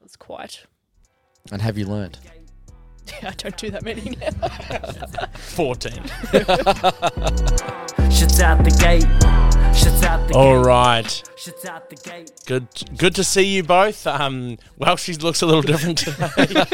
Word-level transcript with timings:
was 0.00 0.16
quite. 0.16 0.64
And 1.50 1.60
have 1.62 1.76
you 1.78 1.86
learned? 1.86 2.18
Yeah, 3.22 3.28
I 3.30 3.32
don't 3.32 3.56
do 3.56 3.70
that 3.70 3.82
many 3.82 4.16
now. 4.20 4.30
14. 5.34 5.92
Shits 8.12 8.40
out 8.40 8.62
the 8.64 8.70
gate. 8.80 9.04
Shits 9.74 10.02
out 10.04 10.28
the 10.28 10.34
All 10.34 10.58
gate. 10.60 10.66
right. 10.66 11.22
Shits 11.36 11.64
out 11.66 11.90
the 11.90 11.96
gate. 11.96 12.30
Good 12.46 12.68
good 12.96 13.14
to 13.16 13.24
see 13.24 13.42
you 13.42 13.62
both. 13.64 14.06
Um, 14.06 14.58
well, 14.76 14.96
she 14.96 15.14
looks 15.14 15.42
a 15.42 15.46
little 15.46 15.62
different 15.62 15.98
today. 15.98 16.66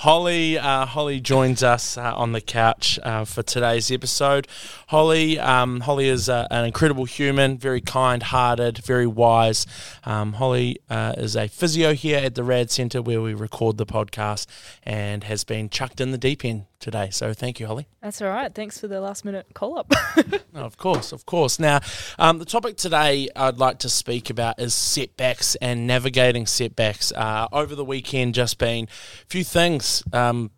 Holly, 0.00 0.56
uh, 0.56 0.86
Holly 0.86 1.20
joins 1.20 1.62
us 1.62 1.98
uh, 1.98 2.14
on 2.16 2.32
the 2.32 2.40
couch 2.40 2.98
uh, 3.02 3.26
for 3.26 3.42
today's 3.42 3.92
episode. 3.92 4.48
Holly, 4.86 5.38
um, 5.38 5.80
Holly 5.80 6.08
is 6.08 6.26
uh, 6.26 6.48
an 6.50 6.64
incredible 6.64 7.04
human, 7.04 7.58
very 7.58 7.82
kind-hearted, 7.82 8.78
very 8.78 9.06
wise. 9.06 9.66
Um, 10.04 10.32
Holly 10.32 10.78
uh, 10.88 11.12
is 11.18 11.36
a 11.36 11.48
physio 11.48 11.92
here 11.92 12.16
at 12.16 12.34
the 12.34 12.42
Rad 12.42 12.70
Centre 12.70 13.02
where 13.02 13.20
we 13.20 13.34
record 13.34 13.76
the 13.76 13.84
podcast, 13.84 14.46
and 14.84 15.24
has 15.24 15.44
been 15.44 15.68
chucked 15.68 16.00
in 16.00 16.12
the 16.12 16.18
deep 16.18 16.46
end 16.46 16.64
today. 16.80 17.10
So 17.10 17.32
thank 17.32 17.60
you, 17.60 17.66
Holly. 17.66 17.86
That's 18.02 18.20
all 18.20 18.28
right. 18.28 18.52
Thanks 18.52 18.80
for 18.80 18.88
the 18.88 19.00
last 19.00 19.24
minute 19.24 19.46
call 19.54 19.78
up. 19.78 19.92
No, 20.52 20.62
of 20.62 20.76
course, 20.76 21.12
of 21.12 21.26
course. 21.26 21.60
Now, 21.60 21.78
um, 22.18 22.38
the 22.38 22.44
topic 22.44 22.76
today 22.76 23.28
I'd 23.36 23.58
like 23.58 23.78
to 23.80 23.88
speak 23.88 24.30
about 24.30 24.58
is 24.58 24.74
setbacks 24.74 25.54
and 25.56 25.86
navigating 25.86 26.44
setbacks. 26.44 27.12
Uh, 27.12 27.46
over 27.52 27.76
the 27.76 27.84
weekend, 27.84 28.34
just 28.34 28.58
been 28.58 28.86
a 28.86 29.26
few 29.26 29.44
things 29.44 30.02
um, 30.12 30.50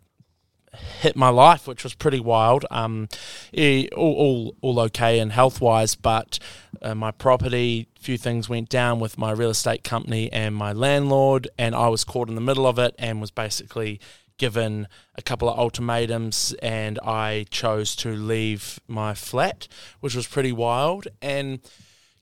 hit 1.01 1.15
my 1.15 1.29
life, 1.29 1.67
which 1.67 1.83
was 1.83 1.93
pretty 1.93 2.19
wild. 2.19 2.65
Um, 2.71 3.07
all, 3.55 3.85
all, 3.95 4.55
all 4.61 4.79
okay 4.81 5.19
and 5.19 5.31
health 5.31 5.61
wise, 5.61 5.95
but 5.95 6.39
uh, 6.81 6.95
my 6.95 7.11
property, 7.11 7.87
few 7.99 8.17
things 8.17 8.49
went 8.49 8.69
down 8.69 8.99
with 8.99 9.17
my 9.17 9.31
real 9.31 9.51
estate 9.51 9.83
company 9.83 10.31
and 10.31 10.55
my 10.55 10.73
landlord, 10.73 11.47
and 11.57 11.75
I 11.75 11.87
was 11.89 12.03
caught 12.03 12.29
in 12.29 12.35
the 12.35 12.41
middle 12.41 12.65
of 12.65 12.79
it 12.79 12.95
and 12.97 13.21
was 13.21 13.31
basically 13.31 13.99
given 14.37 14.87
a 15.15 15.21
couple 15.21 15.49
of 15.49 15.57
ultimatums 15.57 16.55
and 16.61 16.99
I 16.99 17.45
chose 17.49 17.95
to 17.97 18.09
leave 18.13 18.79
my 18.87 19.13
flat, 19.13 19.67
which 19.99 20.15
was 20.15 20.27
pretty 20.27 20.51
wild. 20.51 21.07
And 21.21 21.59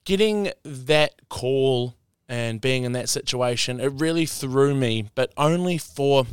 getting 0.06 0.52
that 0.64 1.28
call 1.30 1.96
and 2.28 2.62
being 2.62 2.84
in 2.84 2.94
that 2.94 3.10
situation, 3.10 3.80
it 3.80 3.92
really 3.94 4.26
threw 4.26 4.76
me, 4.76 5.10
but 5.16 5.34
only 5.38 5.78
for 5.78 6.26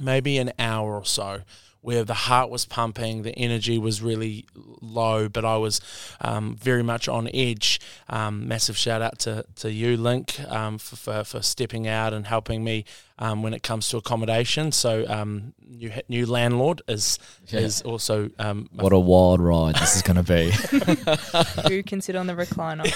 maybe 0.00 0.38
an 0.38 0.52
hour 0.58 0.96
or 0.96 1.04
so 1.04 1.42
where 1.86 2.02
the 2.02 2.14
heart 2.14 2.50
was 2.50 2.64
pumping, 2.64 3.22
the 3.22 3.38
energy 3.38 3.78
was 3.78 4.02
really 4.02 4.44
low, 4.82 5.28
but 5.28 5.44
I 5.44 5.56
was 5.56 5.80
um, 6.20 6.56
very 6.56 6.82
much 6.82 7.06
on 7.06 7.28
edge. 7.32 7.78
Um, 8.08 8.46
massive 8.46 8.76
shout 8.76 9.02
out 9.02 9.18
to, 9.20 9.44
to 9.56 9.72
you, 9.72 9.96
Linc, 9.96 10.38
um, 10.48 10.78
for, 10.78 10.94
for, 10.96 11.24
for 11.24 11.42
stepping 11.42 11.88
out 11.88 12.12
and 12.12 12.24
helping 12.26 12.62
me 12.62 12.84
um, 13.18 13.42
when 13.42 13.52
it 13.52 13.64
comes 13.64 13.88
to 13.88 13.96
accommodation. 13.96 14.70
So, 14.70 15.04
um, 15.08 15.54
new 15.66 15.90
new 16.08 16.24
landlord 16.26 16.82
is 16.86 17.18
Yeah. 17.48 17.60
is 17.60 17.82
also 17.82 18.30
um, 18.38 18.68
What 18.72 18.92
a 18.92 18.98
wild 18.98 19.40
ride 19.40 19.74
this 19.74 19.96
is 19.96 20.02
going 20.02 20.22
to 20.22 20.22
be. 20.22 20.50
Who 21.68 21.82
can 21.82 22.00
sit 22.00 22.14
on 22.14 22.26
the 22.28 22.34
recliner? 22.34 22.86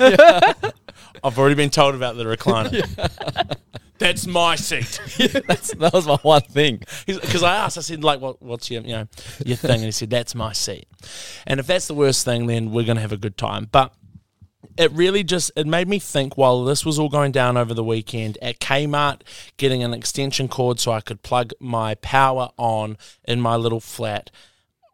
I've 1.24 1.38
already 1.38 1.54
been 1.56 1.70
told 1.70 1.94
about 1.94 2.16
the 2.16 2.24
recliner. 2.24 3.56
That's 3.98 4.26
my 4.26 4.56
seat. 4.56 4.98
That's, 5.46 5.74
that 5.74 5.92
was 5.92 6.06
my 6.06 6.16
one 6.22 6.40
thing. 6.40 6.82
Because 7.06 7.42
I 7.42 7.56
asked, 7.56 7.76
I 7.76 7.82
said, 7.82 8.02
like, 8.02 8.18
what, 8.18 8.40
what's 8.40 8.70
your, 8.70 8.80
you 8.80 8.92
know, 8.92 9.08
your 9.44 9.58
thing? 9.58 9.74
And 9.74 9.84
he 9.84 9.90
said, 9.90 10.08
that's 10.08 10.34
my 10.34 10.54
seat. 10.54 10.88
And 11.46 11.60
if 11.60 11.66
that's 11.66 11.86
the 11.86 11.92
worst 11.92 12.24
thing, 12.24 12.46
then 12.46 12.70
we're 12.72 12.86
going 12.86 12.96
to 12.96 13.02
have 13.02 13.12
a 13.12 13.18
good 13.18 13.36
time. 13.36 13.68
But 13.70 13.92
it 14.80 14.90
really 14.92 15.22
just, 15.22 15.52
it 15.56 15.66
made 15.66 15.88
me 15.88 15.98
think 15.98 16.38
while 16.38 16.64
this 16.64 16.86
was 16.86 16.98
all 16.98 17.10
going 17.10 17.32
down 17.32 17.58
over 17.58 17.74
the 17.74 17.84
weekend 17.84 18.38
at 18.40 18.60
Kmart, 18.60 19.20
getting 19.58 19.82
an 19.82 19.92
extension 19.92 20.48
cord 20.48 20.80
so 20.80 20.90
I 20.90 21.02
could 21.02 21.22
plug 21.22 21.52
my 21.60 21.96
power 21.96 22.48
on 22.56 22.96
in 23.28 23.42
my 23.42 23.56
little 23.56 23.80
flat. 23.80 24.30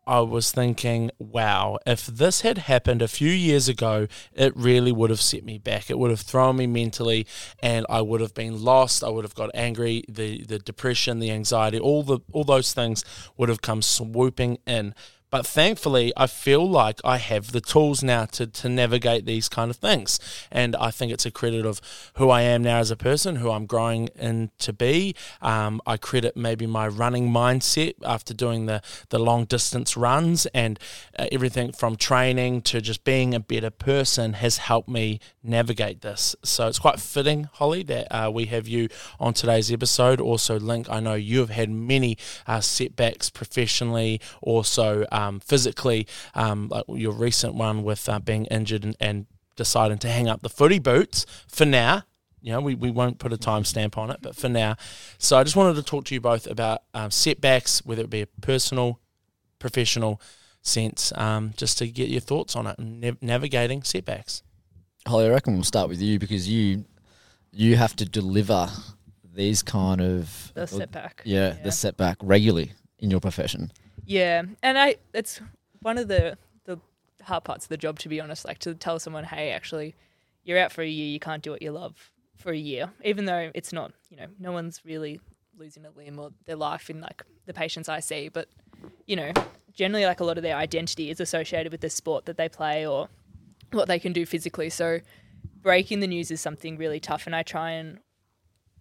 I 0.05 0.21
was 0.21 0.51
thinking, 0.51 1.13
wow, 1.21 1.79
if 1.87 2.05
this 2.07 2.41
had 2.41 2.59
happened 2.59 3.01
a 3.01 3.09
few 3.09 3.31
years 3.31 3.69
ago, 3.69 4.09
it 4.35 4.57
really 4.57 4.91
would 4.91 5.11
have 5.11 5.21
set 5.21 5.45
me 5.45 5.59
back. 5.59 5.89
It 5.89 6.01
would 6.01 6.11
have 6.11 6.21
thrown 6.21 6.57
me 6.57 6.67
mentally 6.67 7.25
and 7.61 7.87
I 7.89 8.03
would 8.03 8.21
have 8.21 8.35
been 8.35 8.65
lost. 8.65 9.05
I 9.05 9.09
would 9.09 9.25
have 9.25 9.35
got 9.35 9.51
angry, 9.55 10.05
the 10.09 10.45
the 10.45 10.59
depression, 10.59 11.21
the 11.21 11.31
anxiety, 11.31 11.79
all 11.79 12.05
the 12.05 12.21
all 12.33 12.45
those 12.45 12.73
things 12.73 13.05
would 13.37 13.49
have 13.49 13.63
come 13.63 13.83
swooping 13.83 14.59
in. 14.67 14.95
But 15.37 15.47
thankfully, 15.47 16.15
I 16.17 16.29
feel 16.29 16.67
like 16.67 16.99
I 17.05 17.19
have 17.19 17.53
the 17.53 17.61
tools 17.61 18.03
now 18.03 18.25
to, 18.25 18.47
to 18.47 18.71
navigate 18.71 19.27
these 19.27 19.51
kind 19.51 19.71
of 19.71 19.77
things. 19.77 20.19
And 20.51 20.75
I 20.77 20.91
think 20.91 21.13
it's 21.13 21.27
a 21.27 21.31
credit 21.31 21.67
of 21.67 21.83
who 22.15 22.31
I 22.31 22.41
am 22.41 22.63
now 22.63 22.79
as 22.79 22.91
a 22.91 22.97
person, 22.97 23.37
who 23.37 23.51
I'm 23.51 23.67
growing 23.67 24.09
in 24.17 24.51
to 24.61 24.73
be. 24.73 25.15
Um, 25.43 25.83
I 25.87 25.99
credit 25.99 26.39
maybe 26.39 26.67
my 26.67 26.89
running 26.89 27.29
mindset 27.29 27.97
after 28.03 28.33
doing 28.33 28.65
the, 28.65 28.81
the 29.11 29.19
long 29.19 29.45
distance 29.45 29.95
runs 29.95 30.47
and 30.55 30.81
uh, 31.19 31.27
everything 31.31 31.73
from 31.73 31.97
training 31.97 32.63
to 32.63 32.81
just 32.81 33.05
being 33.05 33.35
a 33.35 33.41
better 33.41 33.69
person 33.69 34.33
has 34.33 34.57
helped 34.57 34.89
me 34.89 35.21
navigate 35.43 36.01
this. 36.01 36.35
So 36.45 36.67
it's 36.67 36.79
quite 36.79 36.99
fitting, 36.99 37.51
Holly, 37.53 37.83
that 37.83 38.09
uh, 38.11 38.31
we 38.31 38.47
have 38.47 38.67
you 38.67 38.89
on 39.21 39.35
today's 39.35 39.71
episode. 39.71 40.19
Also, 40.19 40.59
Linc, 40.59 40.89
I 40.89 41.01
know 41.01 41.13
you 41.13 41.41
have 41.41 41.51
had 41.51 41.69
many 41.69 42.17
uh, 42.47 42.63
setbacks 42.63 43.29
professionally, 43.29 44.19
also 44.41 45.05
um, 45.13 45.26
physically, 45.41 46.07
um, 46.35 46.69
like 46.69 46.85
your 46.89 47.13
recent 47.13 47.55
one 47.55 47.83
with 47.85 48.09
uh, 48.09 48.19
being 48.19 48.47
injured 48.47 48.85
and, 48.85 48.97
and 49.01 49.27
deciding 49.57 49.99
to 49.99 50.09
hang 50.09 50.29
up 50.29 50.43
the 50.43 50.49
footy 50.49 50.79
boots 50.79 51.25
for 51.49 51.65
now. 51.65 52.03
You 52.43 52.53
know, 52.53 52.61
we, 52.61 52.75
we 52.75 52.91
won't 52.91 53.19
put 53.19 53.33
a 53.33 53.37
timestamp 53.37 53.97
on 53.99 54.11
it, 54.11 54.19
but 54.23 54.37
for 54.37 54.49
now. 54.49 54.77
So 55.19 55.37
I 55.37 55.43
just 55.45 55.57
wanted 55.57 55.75
to 55.77 55.83
talk 55.83 56.05
to 56.07 56.15
you 56.15 56.21
both 56.21 56.47
about 56.47 56.83
um, 56.95 57.11
setbacks, 57.11 57.85
whether 57.85 58.03
it 58.03 58.11
be 58.11 58.21
a 58.23 58.27
personal, 58.41 59.01
professional 59.59 60.21
sense, 60.63 61.13
um, 61.17 61.55
just 61.57 61.79
to 61.79 61.89
get 61.89 62.09
your 62.09 62.21
thoughts 62.21 62.55
on 62.55 62.67
it 62.67 62.79
and 62.79 63.01
nav- 63.01 63.23
navigating 63.23 63.83
setbacks. 63.83 64.43
Holly, 65.07 65.27
I 65.27 65.31
reckon 65.31 65.55
we'll 65.55 65.65
start 65.65 65.89
with 65.89 66.01
you 66.01 66.19
because 66.19 66.49
you 66.49 66.85
you 67.53 67.77
have 67.77 67.97
to 67.97 68.05
deliver 68.05 68.69
these 69.35 69.63
kind 69.63 70.01
of 70.01 70.53
The 70.55 70.67
setback. 70.67 71.23
yeah, 71.25 71.55
Yeah. 71.57 71.63
the 71.63 71.73
setback 71.73 72.17
regularly 72.23 72.73
in 72.99 73.11
your 73.11 73.21
profession. 73.21 73.73
Yeah, 74.07 74.43
and 74.63 74.79
I 74.79 74.97
it's 75.13 75.41
one 75.83 75.99
of 75.99 76.09
the 76.09 76.39
the 76.65 76.79
hard 77.23 77.45
parts 77.45 77.65
of 77.67 77.69
the 77.69 77.77
job 77.77 77.99
to 78.01 78.09
be 78.09 78.21
honest. 78.21 78.45
Like 78.45 78.59
to 78.61 78.75
tell 78.75 78.99
someone, 78.99 79.25
hey, 79.25 79.51
actually, 79.51 79.95
you're 80.45 80.59
out 80.59 80.73
for 80.73 80.83
a 80.83 80.89
year. 80.89 81.07
You 81.07 81.21
can't 81.21 81.43
do 81.43 81.51
what 81.51 81.61
you 81.61 81.73
love 81.73 82.13
for 82.37 82.53
a 82.53 82.57
year, 82.57 82.91
even 83.05 83.25
though 83.25 83.51
it's 83.55 83.73
not. 83.73 83.93
You 84.11 84.17
know, 84.17 84.27
no 84.39 84.53
one's 84.53 84.83
really 84.85 85.21
losing 85.59 85.85
a 85.85 85.91
limb 85.91 86.19
or 86.19 86.31
their 86.45 86.57
life 86.57 86.89
in 86.89 87.01
like 87.01 87.23
the 87.47 87.53
patients 87.53 87.89
I 87.89 88.01
see, 88.01 88.29
but 88.29 88.49
you 89.07 89.17
know, 89.17 89.33
generally 89.73 90.07
like 90.07 90.21
a 90.21 90.25
lot 90.25 90.37
of 90.37 90.43
their 90.43 90.57
identity 90.57 91.11
is 91.11 91.21
associated 91.21 91.73
with 91.73 91.81
the 91.81 91.91
sport 91.91 92.27
that 92.27 92.37
they 92.37 92.49
play 92.49 92.87
or 92.87 93.09
what 93.73 93.89
they 93.89 93.99
can 93.99 94.13
do 94.13 94.25
physically. 94.25 94.71
So 94.71 95.01
breaking 95.63 96.01
the 96.01 96.07
news 96.07 96.31
is 96.31 96.41
something 96.41 96.77
really 96.77 97.01
tough, 97.01 97.27
and 97.27 97.35
I 97.35 97.43
try 97.43 97.73
and 97.73 97.99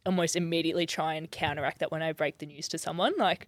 almost 0.05 0.35
immediately 0.35 0.85
try 0.85 1.15
and 1.15 1.31
counteract 1.31 1.79
that 1.79 1.91
when 1.91 2.03
I 2.03 2.11
break 2.11 2.37
the 2.37 2.45
news 2.45 2.67
to 2.69 2.77
someone. 2.77 3.13
Like, 3.17 3.47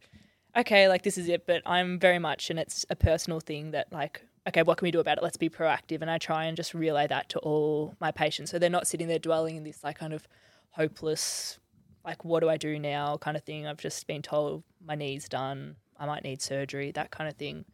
okay, 0.58 0.88
like 0.88 1.04
this 1.04 1.18
is 1.18 1.30
it, 1.30 1.46
but 1.46 1.62
I'm 1.66 2.00
very 2.00 2.20
much, 2.20 2.50
and 2.50 2.60
it's 2.60 2.86
a 2.90 2.96
personal 2.96 3.40
thing 3.40 3.72
that, 3.72 3.92
like, 3.92 4.24
okay, 4.48 4.64
what 4.64 4.78
can 4.78 4.86
we 4.86 4.92
do 4.92 5.00
about 5.00 5.18
it? 5.18 5.24
Let's 5.24 5.38
be 5.38 5.50
proactive. 5.50 6.02
And 6.02 6.10
I 6.10 6.18
try 6.18 6.46
and 6.46 6.58
just 6.58 6.74
relay 6.74 7.06
that 7.08 7.30
to 7.30 7.40
all 7.40 7.96
my 8.00 8.12
patients. 8.12 8.50
So 8.50 8.58
they're 8.58 8.70
not 8.70 8.88
sitting 8.88 9.08
there 9.08 9.20
dwelling 9.20 9.58
in 9.58 9.64
this, 9.64 9.84
like, 9.84 10.00
kind 10.00 10.14
of 10.14 10.28
hopeless, 10.72 11.60
like, 12.06 12.24
what 12.24 12.40
do 12.40 12.50
I 12.50 12.58
do 12.58 12.80
now 12.80 13.18
kind 13.18 13.38
of 13.38 13.44
thing. 13.44 13.68
I've 13.68 13.78
just 13.78 14.08
been 14.08 14.22
told 14.22 14.64
my 14.84 14.96
knee's 14.96 15.28
done, 15.28 15.76
I 16.00 16.06
might 16.06 16.24
need 16.24 16.42
surgery, 16.42 16.92
that 16.92 17.12
kind 17.12 17.30
of 17.30 17.36
thing. 17.36 17.66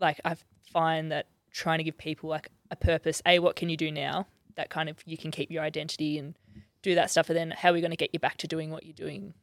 Like, 0.00 0.20
I 0.24 0.36
find 0.72 1.12
that 1.12 1.26
trying 1.52 1.78
to 1.78 1.84
give 1.84 1.98
people, 1.98 2.30
like, 2.30 2.50
a 2.70 2.76
purpose, 2.76 3.20
A, 3.26 3.38
what 3.38 3.56
can 3.56 3.68
you 3.68 3.76
do 3.76 3.92
now? 3.92 4.26
That 4.56 4.70
kind 4.70 4.88
of, 4.88 4.96
you 5.04 5.18
can 5.18 5.30
keep 5.30 5.50
your 5.50 5.62
identity 5.62 6.18
and 6.18 6.34
do 6.82 6.94
that 6.94 7.10
stuff, 7.10 7.28
and 7.28 7.36
then 7.36 7.50
how 7.52 7.70
are 7.70 7.72
we 7.74 7.80
going 7.80 7.90
to 7.90 7.96
get 7.96 8.10
you 8.12 8.18
back 8.18 8.38
to 8.38 8.48
doing 8.48 8.70
what 8.70 8.84
you're 8.84 8.94
doing 8.94 9.34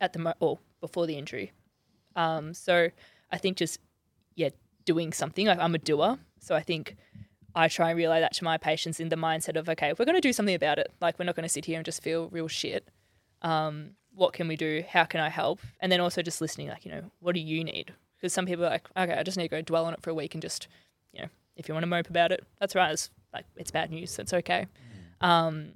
at 0.00 0.12
the 0.12 0.34
or 0.40 0.58
before 0.80 1.06
the 1.06 1.16
injury? 1.16 1.52
Um, 2.16 2.54
so 2.54 2.90
I 3.30 3.38
think 3.38 3.56
just 3.56 3.78
yeah, 4.34 4.50
doing 4.84 5.12
something. 5.12 5.46
Like 5.46 5.58
I'm 5.58 5.74
a 5.74 5.78
doer, 5.78 6.18
so 6.38 6.54
I 6.54 6.62
think 6.62 6.96
I 7.54 7.68
try 7.68 7.90
and 7.90 7.98
relay 7.98 8.20
that 8.20 8.34
to 8.34 8.44
my 8.44 8.58
patients 8.58 9.00
in 9.00 9.08
the 9.08 9.16
mindset 9.16 9.56
of 9.56 9.68
okay, 9.68 9.92
we're 9.98 10.04
going 10.04 10.14
to 10.14 10.20
do 10.20 10.32
something 10.32 10.54
about 10.54 10.78
it. 10.78 10.92
Like 11.00 11.18
we're 11.18 11.24
not 11.24 11.36
going 11.36 11.44
to 11.44 11.48
sit 11.48 11.64
here 11.64 11.76
and 11.76 11.84
just 11.84 12.02
feel 12.02 12.28
real 12.28 12.48
shit. 12.48 12.88
Um, 13.42 13.92
what 14.14 14.32
can 14.32 14.48
we 14.48 14.56
do? 14.56 14.84
How 14.88 15.04
can 15.04 15.20
I 15.20 15.28
help? 15.28 15.60
And 15.80 15.90
then 15.90 16.00
also 16.00 16.22
just 16.22 16.40
listening, 16.40 16.68
like 16.68 16.84
you 16.84 16.90
know, 16.90 17.04
what 17.20 17.34
do 17.34 17.40
you 17.40 17.64
need? 17.64 17.92
Because 18.16 18.32
some 18.32 18.46
people 18.46 18.64
are 18.64 18.70
like, 18.70 18.88
okay, 18.96 19.14
I 19.14 19.22
just 19.22 19.38
need 19.38 19.44
to 19.44 19.56
go 19.56 19.62
dwell 19.62 19.86
on 19.86 19.94
it 19.94 20.02
for 20.02 20.10
a 20.10 20.14
week 20.14 20.34
and 20.34 20.42
just, 20.42 20.68
you 21.12 21.22
know, 21.22 21.28
if 21.56 21.68
you 21.68 21.74
want 21.74 21.84
to 21.84 21.88
mope 21.88 22.10
about 22.10 22.32
it, 22.32 22.44
that's 22.58 22.74
right. 22.74 22.92
It's 22.92 23.10
like 23.32 23.46
it's 23.56 23.70
bad 23.70 23.90
news. 23.90 24.14
That's 24.16 24.34
okay. 24.34 24.66
Um, 25.20 25.72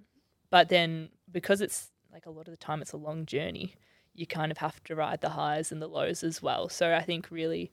but 0.50 0.68
then 0.68 1.10
because 1.30 1.60
it's 1.60 1.90
like 2.12 2.26
a 2.26 2.30
lot 2.30 2.48
of 2.48 2.52
the 2.52 2.56
time 2.56 2.80
it's 2.82 2.92
a 2.92 2.96
long 2.96 3.26
journey, 3.26 3.74
you 4.14 4.26
kind 4.26 4.52
of 4.52 4.58
have 4.58 4.82
to 4.84 4.94
ride 4.94 5.20
the 5.20 5.30
highs 5.30 5.72
and 5.72 5.82
the 5.82 5.88
lows 5.88 6.22
as 6.22 6.40
well. 6.40 6.68
So 6.68 6.94
I 6.94 7.02
think 7.02 7.28
really 7.30 7.72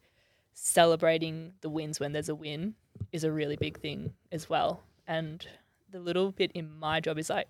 celebrating 0.54 1.54
the 1.62 1.70
wins 1.70 2.00
when 2.00 2.12
there's 2.12 2.30
a 2.30 2.36
win 2.36 2.76
is 3.12 3.24
a 3.24 3.32
really 3.32 3.56
big 3.56 3.80
thing 3.80 4.14
as 4.32 4.50
well. 4.50 4.84
And 5.08 5.46
the 5.90 6.00
little 6.00 6.32
bit 6.32 6.52
in 6.54 6.80
my 6.80 7.00
job 7.00 7.18
is 7.18 7.30
like 7.30 7.48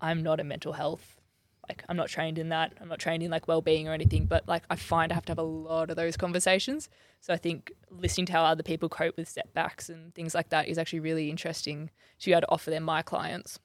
I'm 0.00 0.22
not 0.22 0.40
a 0.40 0.44
mental 0.44 0.74
health. 0.74 1.20
Like 1.68 1.82
I'm 1.88 1.96
not 1.96 2.08
trained 2.08 2.38
in 2.38 2.50
that. 2.50 2.74
I'm 2.80 2.88
not 2.88 3.00
trained 3.00 3.22
in 3.22 3.30
like 3.30 3.48
well-being 3.48 3.88
or 3.88 3.92
anything. 3.92 4.26
But 4.26 4.46
like 4.46 4.64
I 4.70 4.76
find 4.76 5.10
I 5.10 5.14
have 5.14 5.24
to 5.26 5.32
have 5.32 5.38
a 5.38 5.42
lot 5.42 5.90
of 5.90 5.96
those 5.96 6.16
conversations. 6.16 6.88
So 7.20 7.32
I 7.32 7.38
think 7.38 7.72
listening 7.90 8.26
to 8.26 8.32
how 8.34 8.44
other 8.44 8.62
people 8.62 8.88
cope 8.88 9.16
with 9.16 9.28
setbacks 9.28 9.88
and 9.88 10.14
things 10.14 10.34
like 10.34 10.50
that 10.50 10.68
is 10.68 10.78
actually 10.78 11.00
really 11.00 11.30
interesting 11.30 11.90
to 12.20 12.26
be 12.26 12.32
able 12.32 12.42
to 12.42 12.50
offer 12.50 12.70
them 12.70 12.84
my 12.84 13.02
clients 13.02 13.58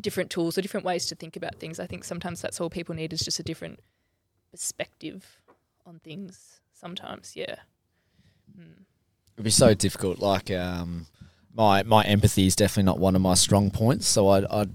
different 0.00 0.30
tools 0.30 0.58
or 0.58 0.62
different 0.62 0.84
ways 0.84 1.06
to 1.06 1.14
think 1.14 1.36
about 1.36 1.56
things. 1.56 1.78
I 1.78 1.86
think 1.86 2.04
sometimes 2.04 2.42
that's 2.42 2.60
all 2.60 2.70
people 2.70 2.94
need 2.94 3.12
is 3.12 3.20
just 3.20 3.38
a 3.38 3.42
different 3.42 3.80
perspective 4.54 5.40
on 5.84 5.98
things. 5.98 6.60
Sometimes, 6.72 7.34
yeah. 7.34 7.56
It'd 9.34 9.44
be 9.44 9.50
so 9.50 9.74
difficult. 9.74 10.20
Like, 10.20 10.48
um, 10.52 11.06
my 11.52 11.82
my 11.82 12.04
empathy 12.04 12.46
is 12.46 12.54
definitely 12.54 12.84
not 12.84 13.00
one 13.00 13.16
of 13.16 13.22
my 13.22 13.34
strong 13.34 13.72
points. 13.72 14.06
So 14.06 14.28
I 14.28 14.60
I, 14.60 14.66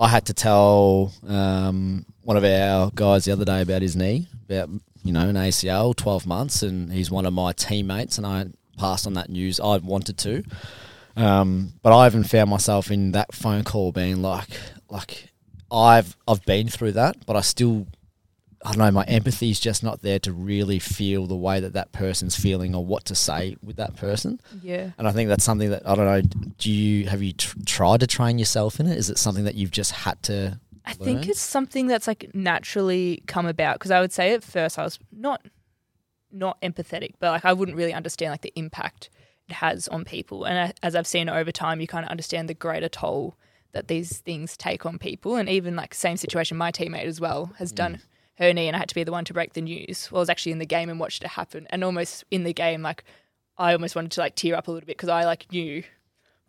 I 0.00 0.08
had 0.08 0.26
to 0.26 0.34
tell 0.34 1.12
um, 1.26 2.04
one 2.22 2.36
of 2.36 2.42
our 2.42 2.90
guys 2.94 3.24
the 3.24 3.32
other 3.32 3.44
day 3.44 3.62
about 3.62 3.82
his 3.82 3.94
knee, 3.94 4.26
about 4.48 4.70
you 5.04 5.12
know 5.12 5.28
an 5.28 5.36
ACL, 5.36 5.94
twelve 5.94 6.26
months, 6.26 6.62
and 6.62 6.92
he's 6.92 7.12
one 7.12 7.26
of 7.26 7.32
my 7.32 7.52
teammates, 7.52 8.18
and 8.18 8.26
I 8.26 8.46
passed 8.76 9.06
on 9.06 9.14
that 9.14 9.30
news. 9.30 9.60
I 9.60 9.76
wanted 9.76 10.18
to, 10.18 10.42
um, 11.14 11.74
but 11.82 11.92
I 11.96 12.06
even 12.06 12.24
found 12.24 12.50
myself 12.50 12.90
in 12.90 13.12
that 13.12 13.32
phone 13.32 13.62
call 13.62 13.92
being 13.92 14.20
like, 14.20 14.50
like 14.88 15.28
I've 15.70 16.16
I've 16.26 16.44
been 16.44 16.66
through 16.66 16.92
that, 16.92 17.24
but 17.24 17.36
I 17.36 17.40
still 17.40 17.86
I 18.64 18.70
don't 18.70 18.78
know, 18.78 18.90
my 18.90 19.04
empathy 19.04 19.50
is 19.50 19.58
just 19.58 19.82
not 19.82 20.02
there 20.02 20.18
to 20.20 20.32
really 20.32 20.78
feel 20.78 21.26
the 21.26 21.36
way 21.36 21.58
that 21.60 21.72
that 21.72 21.92
person's 21.92 22.36
feeling 22.36 22.74
or 22.74 22.84
what 22.84 23.04
to 23.06 23.14
say 23.14 23.56
with 23.62 23.76
that 23.76 23.96
person. 23.96 24.40
Yeah. 24.62 24.90
And 24.98 25.08
I 25.08 25.12
think 25.12 25.28
that's 25.28 25.44
something 25.44 25.70
that 25.70 25.86
I 25.86 25.94
don't 25.94 26.04
know. 26.04 26.52
Do 26.58 26.70
you 26.70 27.08
have 27.08 27.22
you 27.22 27.32
tr- 27.32 27.56
tried 27.66 28.00
to 28.00 28.06
train 28.06 28.38
yourself 28.38 28.78
in 28.78 28.86
it? 28.86 28.96
Is 28.96 29.10
it 29.10 29.18
something 29.18 29.44
that 29.44 29.56
you've 29.56 29.72
just 29.72 29.92
had 29.92 30.22
to? 30.24 30.60
I 30.84 30.94
think 30.94 31.28
it's 31.28 31.40
something 31.40 31.86
that's 31.86 32.06
like 32.06 32.34
naturally 32.34 33.22
come 33.26 33.46
about 33.46 33.76
because 33.76 33.90
I 33.90 34.00
would 34.00 34.12
say 34.12 34.32
at 34.32 34.42
first 34.44 34.78
I 34.78 34.84
was 34.84 34.98
not 35.10 35.44
not 36.30 36.60
empathetic, 36.62 37.14
but 37.18 37.30
like 37.30 37.44
I 37.44 37.52
wouldn't 37.52 37.76
really 37.76 37.92
understand 37.92 38.32
like 38.32 38.42
the 38.42 38.52
impact 38.56 39.10
it 39.48 39.54
has 39.54 39.88
on 39.88 40.04
people. 40.04 40.44
And 40.44 40.58
I- 40.58 40.72
as 40.82 40.94
I've 40.94 41.06
seen 41.06 41.28
over 41.28 41.52
time, 41.52 41.80
you 41.80 41.86
kind 41.86 42.04
of 42.04 42.10
understand 42.10 42.48
the 42.48 42.54
greater 42.54 42.88
toll 42.88 43.36
that 43.72 43.88
these 43.88 44.18
things 44.18 44.56
take 44.56 44.86
on 44.86 44.98
people. 44.98 45.36
And 45.36 45.48
even 45.48 45.76
like 45.76 45.94
same 45.94 46.16
situation, 46.16 46.56
my 46.56 46.70
teammate 46.70 47.04
as 47.04 47.20
well 47.20 47.52
has 47.58 47.72
mm. 47.72 47.76
done 47.76 48.00
her 48.42 48.52
knee, 48.52 48.66
and 48.66 48.76
I 48.76 48.80
had 48.80 48.88
to 48.88 48.94
be 48.94 49.04
the 49.04 49.12
one 49.12 49.24
to 49.26 49.34
break 49.34 49.54
the 49.54 49.60
news. 49.62 50.08
Well, 50.10 50.18
I 50.20 50.22
was 50.22 50.28
actually 50.30 50.52
in 50.52 50.58
the 50.58 50.66
game 50.66 50.88
and 50.88 51.00
watched 51.00 51.22
it 51.22 51.28
happen, 51.28 51.66
and 51.70 51.82
almost 51.84 52.24
in 52.30 52.44
the 52.44 52.52
game, 52.52 52.82
like 52.82 53.04
I 53.56 53.72
almost 53.72 53.94
wanted 53.94 54.12
to 54.12 54.20
like 54.20 54.34
tear 54.34 54.54
up 54.56 54.68
a 54.68 54.70
little 54.70 54.86
bit 54.86 54.96
because 54.96 55.08
I 55.08 55.24
like 55.24 55.50
knew 55.52 55.82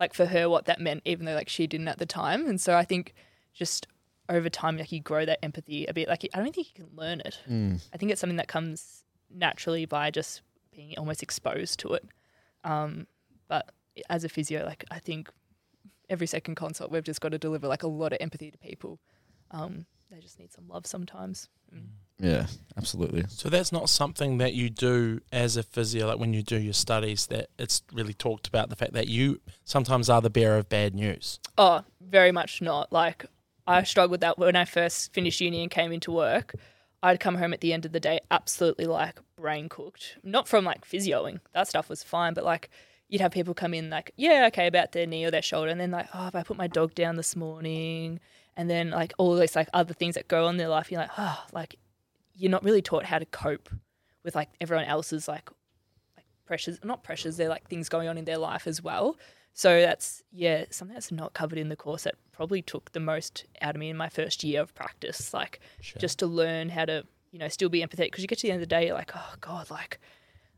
like 0.00 0.14
for 0.14 0.26
her 0.26 0.48
what 0.48 0.66
that 0.66 0.80
meant, 0.80 1.02
even 1.04 1.26
though 1.26 1.34
like 1.34 1.48
she 1.48 1.66
didn't 1.66 1.88
at 1.88 1.98
the 1.98 2.06
time. 2.06 2.46
And 2.46 2.60
so 2.60 2.76
I 2.76 2.84
think 2.84 3.14
just 3.52 3.86
over 4.28 4.48
time, 4.48 4.76
like 4.76 4.90
you 4.92 5.00
grow 5.00 5.24
that 5.24 5.44
empathy 5.44 5.86
a 5.86 5.94
bit. 5.94 6.08
Like 6.08 6.28
I 6.34 6.38
don't 6.38 6.54
think 6.54 6.68
you 6.68 6.84
can 6.84 6.96
learn 6.96 7.20
it. 7.20 7.38
I 7.92 7.96
think 7.96 8.10
it's 8.10 8.20
something 8.20 8.36
that 8.38 8.48
comes 8.48 9.04
naturally 9.30 9.84
by 9.86 10.10
just 10.10 10.42
being 10.74 10.94
almost 10.98 11.22
exposed 11.22 11.78
to 11.80 11.94
it. 11.94 12.04
Um, 12.64 13.06
but 13.48 13.72
as 14.10 14.24
a 14.24 14.28
physio, 14.28 14.64
like 14.64 14.84
I 14.90 14.98
think 14.98 15.30
every 16.10 16.26
second 16.26 16.56
consult, 16.56 16.90
we've 16.90 17.04
just 17.04 17.20
got 17.20 17.30
to 17.30 17.38
deliver 17.38 17.68
like 17.68 17.82
a 17.82 17.88
lot 17.88 18.12
of 18.12 18.18
empathy 18.20 18.50
to 18.50 18.58
people. 18.58 18.98
Um, 19.50 19.86
they 20.14 20.20
just 20.20 20.38
need 20.38 20.52
some 20.52 20.68
love 20.68 20.86
sometimes. 20.86 21.48
Mm. 21.74 21.88
Yeah, 22.18 22.46
absolutely. 22.76 23.24
So 23.28 23.48
that's 23.48 23.72
not 23.72 23.88
something 23.88 24.38
that 24.38 24.54
you 24.54 24.70
do 24.70 25.20
as 25.32 25.56
a 25.56 25.64
physio, 25.64 26.06
like 26.06 26.18
when 26.18 26.32
you 26.32 26.42
do 26.42 26.56
your 26.56 26.72
studies. 26.72 27.26
That 27.26 27.48
it's 27.58 27.82
really 27.92 28.14
talked 28.14 28.46
about 28.46 28.70
the 28.70 28.76
fact 28.76 28.92
that 28.92 29.08
you 29.08 29.40
sometimes 29.64 30.08
are 30.08 30.20
the 30.20 30.30
bearer 30.30 30.58
of 30.58 30.68
bad 30.68 30.94
news. 30.94 31.40
Oh, 31.58 31.82
very 32.00 32.30
much 32.30 32.62
not. 32.62 32.92
Like 32.92 33.26
I 33.66 33.82
struggled 33.82 34.12
with 34.12 34.20
that 34.20 34.38
when 34.38 34.54
I 34.54 34.64
first 34.64 35.12
finished 35.12 35.40
uni 35.40 35.62
and 35.62 35.70
came 35.70 35.90
into 35.90 36.12
work. 36.12 36.54
I'd 37.02 37.20
come 37.20 37.34
home 37.34 37.52
at 37.52 37.60
the 37.60 37.72
end 37.72 37.84
of 37.84 37.92
the 37.92 38.00
day 38.00 38.20
absolutely 38.30 38.86
like 38.86 39.18
brain 39.36 39.68
cooked. 39.68 40.16
Not 40.22 40.46
from 40.48 40.64
like 40.64 40.88
physioing. 40.88 41.40
That 41.52 41.68
stuff 41.68 41.88
was 41.88 42.02
fine, 42.02 42.32
but 42.32 42.44
like 42.44 42.70
you'd 43.08 43.20
have 43.20 43.32
people 43.32 43.54
come 43.54 43.74
in 43.74 43.90
like, 43.90 44.12
yeah, 44.16 44.46
okay, 44.46 44.68
about 44.68 44.92
their 44.92 45.06
knee 45.06 45.24
or 45.24 45.30
their 45.30 45.42
shoulder, 45.42 45.70
and 45.70 45.80
then 45.80 45.90
like, 45.90 46.08
oh, 46.14 46.28
if 46.28 46.34
I 46.34 46.44
put 46.44 46.56
my 46.56 46.68
dog 46.68 46.94
down 46.94 47.16
this 47.16 47.34
morning, 47.34 48.20
and 48.56 48.70
then 48.70 48.90
like 48.90 49.12
all 49.18 49.34
those 49.34 49.56
like 49.56 49.68
other 49.72 49.94
things 49.94 50.14
that 50.14 50.28
go 50.28 50.46
on 50.46 50.54
in 50.54 50.58
their 50.58 50.68
life, 50.68 50.90
you're 50.90 51.00
like, 51.00 51.10
oh, 51.18 51.44
like 51.52 51.76
you're 52.34 52.50
not 52.50 52.64
really 52.64 52.82
taught 52.82 53.04
how 53.04 53.18
to 53.18 53.26
cope 53.26 53.68
with 54.24 54.34
like 54.34 54.48
everyone 54.60 54.86
else's 54.86 55.28
like 55.28 55.50
like 56.16 56.26
pressures, 56.46 56.78
not 56.84 57.02
pressures, 57.02 57.36
they're 57.36 57.48
like 57.48 57.68
things 57.68 57.88
going 57.88 58.08
on 58.08 58.18
in 58.18 58.24
their 58.24 58.38
life 58.38 58.66
as 58.66 58.82
well. 58.82 59.16
So 59.52 59.80
that's 59.80 60.22
yeah, 60.32 60.64
something 60.70 60.94
that's 60.94 61.12
not 61.12 61.32
covered 61.32 61.58
in 61.58 61.68
the 61.68 61.76
course 61.76 62.04
that 62.04 62.14
probably 62.32 62.62
took 62.62 62.92
the 62.92 63.00
most 63.00 63.44
out 63.60 63.76
of 63.76 63.80
me 63.80 63.90
in 63.90 63.96
my 63.96 64.08
first 64.08 64.42
year 64.42 64.60
of 64.60 64.74
practice. 64.74 65.32
Like 65.32 65.60
just 65.80 66.18
to 66.20 66.26
learn 66.26 66.68
how 66.68 66.84
to, 66.84 67.04
you 67.30 67.38
know, 67.38 67.48
still 67.48 67.68
be 67.68 67.80
empathetic 67.80 68.06
because 68.06 68.22
you 68.22 68.28
get 68.28 68.38
to 68.38 68.46
the 68.46 68.52
end 68.52 68.62
of 68.62 68.68
the 68.68 68.74
day, 68.74 68.86
you're 68.86 68.94
like, 68.94 69.12
oh 69.14 69.34
God, 69.40 69.70
like 69.70 70.00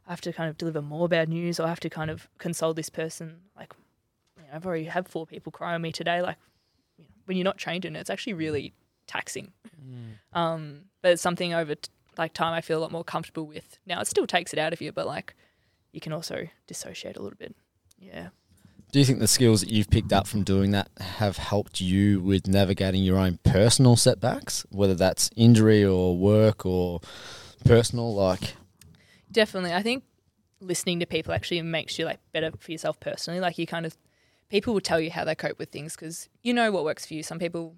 I 0.07 0.13
have 0.13 0.21
to 0.23 0.33
kind 0.33 0.49
of 0.49 0.57
deliver 0.57 0.81
more 0.81 1.09
bad 1.09 1.29
news 1.29 1.59
or 1.59 1.65
I 1.65 1.69
have 1.69 1.81
to 1.81 1.91
kind 1.91 2.11
of 2.11 2.29
console 2.39 2.73
this 2.73 2.89
person. 2.89 3.41
Like, 3.57 3.75
you 4.37 4.45
know, 4.45 4.49
I've 4.55 4.67
already 4.67 4.85
had 4.85 5.09
four 5.09 5.27
people 5.27 5.51
cry 5.51 5.75
on 5.75 5.83
me 5.83 5.93
today. 5.93 6.23
Like, 6.23 6.37
when 7.27 7.37
you're 7.37 7.45
not 7.45 7.59
trained 7.59 7.85
in 7.85 7.95
it, 7.97 8.01
it's 8.01 8.11
actually 8.11 8.35
really 8.35 8.73
taxing. 9.07 9.53
Um, 10.33 10.83
but 11.03 11.13
it's 11.13 11.23
something 11.23 11.55
over 11.55 11.75
t- 11.75 11.91
like 12.19 12.33
time 12.33 12.53
I 12.55 12.61
feel 12.61 12.79
a 12.79 12.83
lot 12.83 12.93
more 12.93 13.05
comfortable 13.05 13.47
with. 13.47 13.79
Now 13.87 14.01
it 14.01 14.07
still 14.07 14.27
takes 14.27 14.53
it 14.53 14.59
out 14.59 14.73
of 14.73 14.81
you, 14.81 14.93
but 14.93 15.07
like 15.07 15.35
you 15.93 16.01
can 16.01 16.13
also 16.13 16.47
dissociate 16.67 17.17
a 17.17 17.23
little 17.23 17.39
bit. 17.39 17.55
Yeah. 17.99 18.29
Do 18.93 18.99
you 18.99 19.05
think 19.05 19.19
the 19.19 19.29
skills 19.29 19.61
that 19.61 19.71
you've 19.71 19.91
picked 19.91 20.13
up 20.13 20.27
from 20.27 20.43
doing 20.43 20.71
that 20.71 20.89
have 20.99 21.37
helped 21.37 21.81
you 21.81 22.21
with 22.21 22.47
navigating 22.47 23.03
your 23.03 23.19
own 23.19 23.39
personal 23.43 23.97
setbacks, 23.97 24.65
whether 24.71 24.95
that's 24.95 25.31
injury 25.37 25.85
or 25.85 26.17
work 26.17 26.65
or 26.65 27.01
personal? 27.65 28.15
Like, 28.15 28.55
Definitely. 29.31 29.75
I 29.75 29.83
think 29.83 30.05
listening 30.61 31.01
to 31.01 31.07
people 31.07 31.35
actually 31.35 31.61
makes 31.63 31.99
you 31.99 32.05
like 32.05 32.21
better 32.33 32.53
for 32.59 32.73
yourself 32.73 32.99
personally. 33.01 33.41
Like 33.41 33.59
you 33.59 33.67
kind 33.67 33.87
of 33.87 33.97
people 34.49 34.75
will 34.75 34.81
tell 34.81 35.01
you 35.01 35.11
how 35.11 35.25
they 35.25 35.35
cope 35.35 35.59
with 35.59 35.71
things 35.71 35.95
because 35.95 36.29
you 36.43 36.55
know 36.55 36.71
what 36.71 36.85
works 36.85 37.07
for 37.07 37.15
you. 37.15 37.23
Some 37.23 37.39
people 37.39 37.77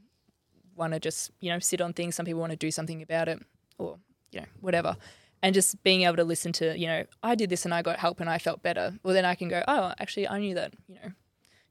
want 0.77 0.93
to 0.93 1.01
just 1.01 1.31
you 1.41 1.51
know 1.51 1.59
sit 1.59 1.81
on 1.81 1.93
things. 1.93 2.15
Some 2.15 2.27
people 2.27 2.41
want 2.41 2.53
to 2.53 2.57
do 2.57 2.71
something 2.71 3.03
about 3.03 3.29
it, 3.29 3.41
or 3.79 3.99
you 4.33 4.41
know 4.41 4.47
whatever. 4.61 4.97
And 5.41 5.55
just 5.55 5.83
being 5.85 6.03
able 6.03 6.17
to 6.17 6.25
listen 6.25 6.53
to 6.55 6.77
you 6.79 6.87
know 6.87 7.05
I 7.23 7.35
did 7.35 7.51
this 7.51 7.65
and 7.65 7.75
I 7.75 7.83
got 7.83 7.99
help 7.99 8.21
and 8.21 8.31
I 8.31 8.39
felt 8.39 8.63
better. 8.63 8.95
Well, 9.03 9.15
then 9.15 9.25
I 9.25 9.35
can 9.35 9.49
go 9.49 9.63
oh 9.69 9.93
actually 9.99 10.29
I 10.29 10.39
knew 10.39 10.55
that 10.55 10.75
you 10.89 10.97
know 10.97 11.13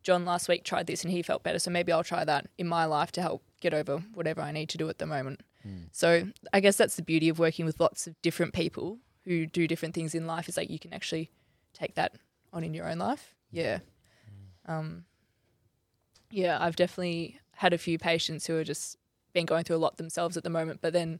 John 0.03 0.25
last 0.25 0.47
week 0.47 0.63
tried 0.63 0.87
this 0.87 1.03
and 1.03 1.11
he 1.11 1.21
felt 1.21 1.43
better, 1.43 1.59
so 1.59 1.71
maybe 1.71 1.91
I'll 1.91 2.03
try 2.03 2.23
that 2.23 2.47
in 2.57 2.67
my 2.67 2.85
life 2.85 3.11
to 3.13 3.21
help 3.21 3.43
get 3.59 3.73
over 3.73 3.97
whatever 4.13 4.41
I 4.41 4.51
need 4.51 4.69
to 4.69 4.77
do 4.77 4.87
at 4.89 4.99
the 4.99 5.05
moment. 5.05 5.41
Hmm. 5.63 5.85
So 5.91 6.27
I 6.53 6.59
guess 6.59 6.77
that's 6.77 6.95
the 6.95 7.01
beauty 7.01 7.29
of 7.29 7.39
working 7.39 7.65
with 7.65 7.79
lots 7.79 8.07
of 8.07 8.21
different 8.21 8.53
people 8.53 8.99
who 9.25 9.45
do 9.45 9.67
different 9.67 9.93
things 9.93 10.15
in 10.15 10.25
life 10.25 10.47
is 10.47 10.55
like 10.55 10.69
you 10.69 10.79
can 10.79 10.93
actually 10.93 11.29
take 11.73 11.95
that 11.95 12.13
on 12.53 12.63
in 12.63 12.73
your 12.73 12.87
own 12.87 12.99
life. 12.99 13.35
Hmm. 13.51 13.57
Yeah. 13.57 13.79
Um, 14.67 15.05
yeah, 16.29 16.57
I've 16.59 16.75
definitely 16.75 17.39
had 17.53 17.73
a 17.73 17.77
few 17.77 17.97
patients 17.97 18.47
who 18.47 18.57
are 18.57 18.63
just 18.63 18.97
been 19.33 19.45
going 19.45 19.63
through 19.63 19.77
a 19.77 19.79
lot 19.79 19.97
themselves 19.97 20.37
at 20.37 20.43
the 20.43 20.49
moment, 20.49 20.79
but 20.81 20.93
then 20.93 21.19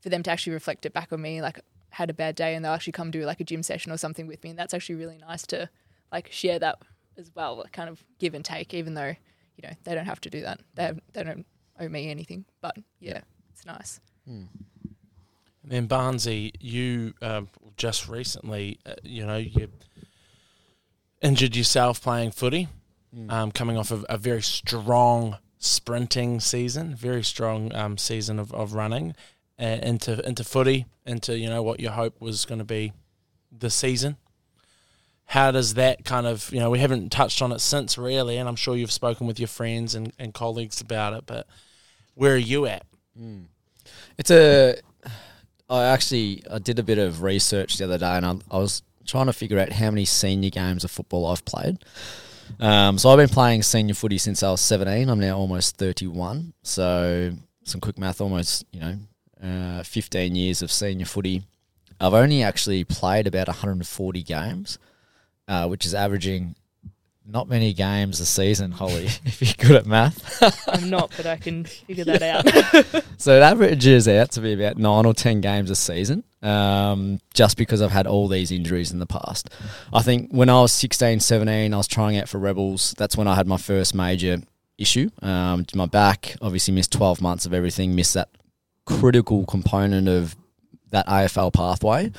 for 0.00 0.08
them 0.08 0.22
to 0.22 0.30
actually 0.30 0.52
reflect 0.52 0.86
it 0.86 0.92
back 0.92 1.12
on 1.12 1.20
me, 1.20 1.42
like 1.42 1.60
had 1.90 2.10
a 2.10 2.14
bad 2.14 2.34
day 2.34 2.54
and 2.54 2.64
they'll 2.64 2.72
actually 2.72 2.92
come 2.92 3.10
do 3.10 3.24
like 3.24 3.40
a 3.40 3.44
gym 3.44 3.62
session 3.62 3.92
or 3.92 3.96
something 3.96 4.26
with 4.26 4.42
me. 4.42 4.50
And 4.50 4.58
that's 4.58 4.74
actually 4.74 4.96
really 4.96 5.18
nice 5.18 5.46
to 5.48 5.68
like 6.12 6.30
share 6.30 6.58
that 6.58 6.78
as 7.16 7.30
well, 7.34 7.58
like, 7.58 7.72
kind 7.72 7.88
of 7.88 8.04
give 8.18 8.34
and 8.34 8.44
take, 8.44 8.74
even 8.74 8.94
though, 8.94 9.14
you 9.56 9.68
know, 9.68 9.74
they 9.84 9.94
don't 9.94 10.06
have 10.06 10.20
to 10.22 10.30
do 10.30 10.42
that. 10.42 10.60
They, 10.74 10.84
have, 10.84 11.00
they 11.12 11.22
don't 11.22 11.46
owe 11.78 11.88
me 11.88 12.10
anything, 12.10 12.44
but 12.60 12.76
yeah, 13.00 13.20
it's 13.52 13.64
nice. 13.64 14.00
And 15.62 15.72
then 15.72 15.88
Barnsey, 15.88 16.52
you 16.60 17.14
um, 17.22 17.48
just 17.76 18.08
recently, 18.08 18.78
uh, 18.84 18.94
you 19.02 19.24
know, 19.24 19.36
you 19.36 19.68
injured 21.22 21.56
yourself 21.56 22.02
playing 22.02 22.32
footy, 22.32 22.68
um, 23.28 23.52
coming 23.52 23.76
off 23.76 23.90
of 23.90 24.04
a 24.08 24.18
very 24.18 24.42
strong 24.42 25.38
sprinting 25.58 26.40
season, 26.40 26.94
very 26.94 27.22
strong 27.22 27.74
um, 27.74 27.96
season 27.96 28.38
of, 28.38 28.52
of 28.52 28.74
running, 28.74 29.14
uh, 29.58 29.78
into 29.82 30.26
into 30.26 30.44
footy, 30.44 30.86
into 31.06 31.38
you 31.38 31.48
know 31.48 31.62
what 31.62 31.80
your 31.80 31.92
hope 31.92 32.20
was 32.20 32.44
going 32.44 32.58
to 32.58 32.64
be 32.64 32.92
the 33.56 33.70
season. 33.70 34.16
How 35.26 35.50
does 35.50 35.74
that 35.74 36.04
kind 36.04 36.26
of 36.26 36.52
you 36.52 36.60
know 36.60 36.70
we 36.70 36.80
haven't 36.80 37.10
touched 37.10 37.40
on 37.40 37.52
it 37.52 37.60
since 37.60 37.96
really, 37.96 38.36
and 38.36 38.48
I'm 38.48 38.56
sure 38.56 38.76
you've 38.76 38.92
spoken 38.92 39.26
with 39.26 39.38
your 39.38 39.48
friends 39.48 39.94
and, 39.94 40.12
and 40.18 40.34
colleagues 40.34 40.80
about 40.80 41.14
it, 41.14 41.24
but 41.26 41.46
where 42.14 42.34
are 42.34 42.38
you 42.38 42.66
at? 42.66 42.84
It's 44.18 44.30
a. 44.30 44.76
I 45.70 45.84
actually 45.84 46.42
I 46.50 46.58
did 46.58 46.78
a 46.78 46.82
bit 46.82 46.98
of 46.98 47.22
research 47.22 47.78
the 47.78 47.84
other 47.84 47.98
day, 47.98 48.16
and 48.16 48.26
I, 48.26 48.36
I 48.50 48.58
was 48.58 48.82
trying 49.06 49.26
to 49.26 49.32
figure 49.32 49.58
out 49.58 49.72
how 49.72 49.90
many 49.90 50.04
senior 50.04 50.50
games 50.50 50.84
of 50.84 50.90
football 50.90 51.26
I've 51.26 51.44
played. 51.44 51.78
Um, 52.60 52.98
so 52.98 53.10
I've 53.10 53.18
been 53.18 53.28
playing 53.28 53.62
senior 53.62 53.94
footy 53.94 54.18
since 54.18 54.42
I 54.42 54.50
was 54.50 54.60
seventeen. 54.60 55.08
I'm 55.08 55.20
now 55.20 55.36
almost 55.36 55.76
thirty-one. 55.76 56.54
So 56.62 57.32
some 57.64 57.80
quick 57.80 57.98
math, 57.98 58.20
almost 58.20 58.64
you 58.72 58.80
know, 58.80 58.98
uh, 59.42 59.82
fifteen 59.82 60.34
years 60.34 60.62
of 60.62 60.70
senior 60.70 61.06
footy. 61.06 61.42
I've 62.00 62.14
only 62.14 62.42
actually 62.42 62.84
played 62.84 63.26
about 63.26 63.46
140 63.46 64.22
games, 64.24 64.78
uh, 65.46 65.68
which 65.68 65.86
is 65.86 65.94
averaging 65.94 66.56
not 67.26 67.48
many 67.48 67.72
games 67.72 68.20
a 68.20 68.26
season, 68.26 68.70
Holly. 68.70 69.06
if 69.24 69.40
you're 69.40 69.68
good 69.68 69.76
at 69.76 69.86
math, 69.86 70.68
I'm 70.68 70.90
not, 70.90 71.12
but 71.16 71.26
I 71.26 71.36
can 71.36 71.64
figure 71.64 72.04
that 72.04 72.22
out. 72.22 73.04
so 73.18 73.36
it 73.36 73.42
averages 73.42 74.06
out 74.08 74.32
to 74.32 74.40
be 74.40 74.52
about 74.52 74.76
nine 74.76 75.06
or 75.06 75.14
ten 75.14 75.40
games 75.40 75.70
a 75.70 75.76
season. 75.76 76.24
Um, 76.42 77.20
just 77.32 77.56
because 77.56 77.80
I've 77.80 77.90
had 77.90 78.06
all 78.06 78.28
these 78.28 78.52
injuries 78.52 78.92
in 78.92 78.98
the 78.98 79.06
past. 79.06 79.48
I 79.94 80.02
think 80.02 80.30
when 80.30 80.50
I 80.50 80.60
was 80.60 80.72
16, 80.72 81.20
17, 81.20 81.72
I 81.72 81.76
was 81.76 81.88
trying 81.88 82.18
out 82.18 82.28
for 82.28 82.36
Rebels. 82.36 82.94
That's 82.98 83.16
when 83.16 83.26
I 83.26 83.34
had 83.34 83.46
my 83.46 83.56
first 83.56 83.94
major 83.94 84.42
issue. 84.76 85.08
Um, 85.22 85.64
my 85.74 85.86
back, 85.86 86.36
obviously 86.42 86.74
missed 86.74 86.92
12 86.92 87.22
months 87.22 87.46
of 87.46 87.54
everything, 87.54 87.94
missed 87.94 88.12
that 88.12 88.28
critical 88.84 89.46
component 89.46 90.06
of 90.06 90.36
that 90.94 91.06
AFL 91.06 91.52
pathway. 91.52 92.10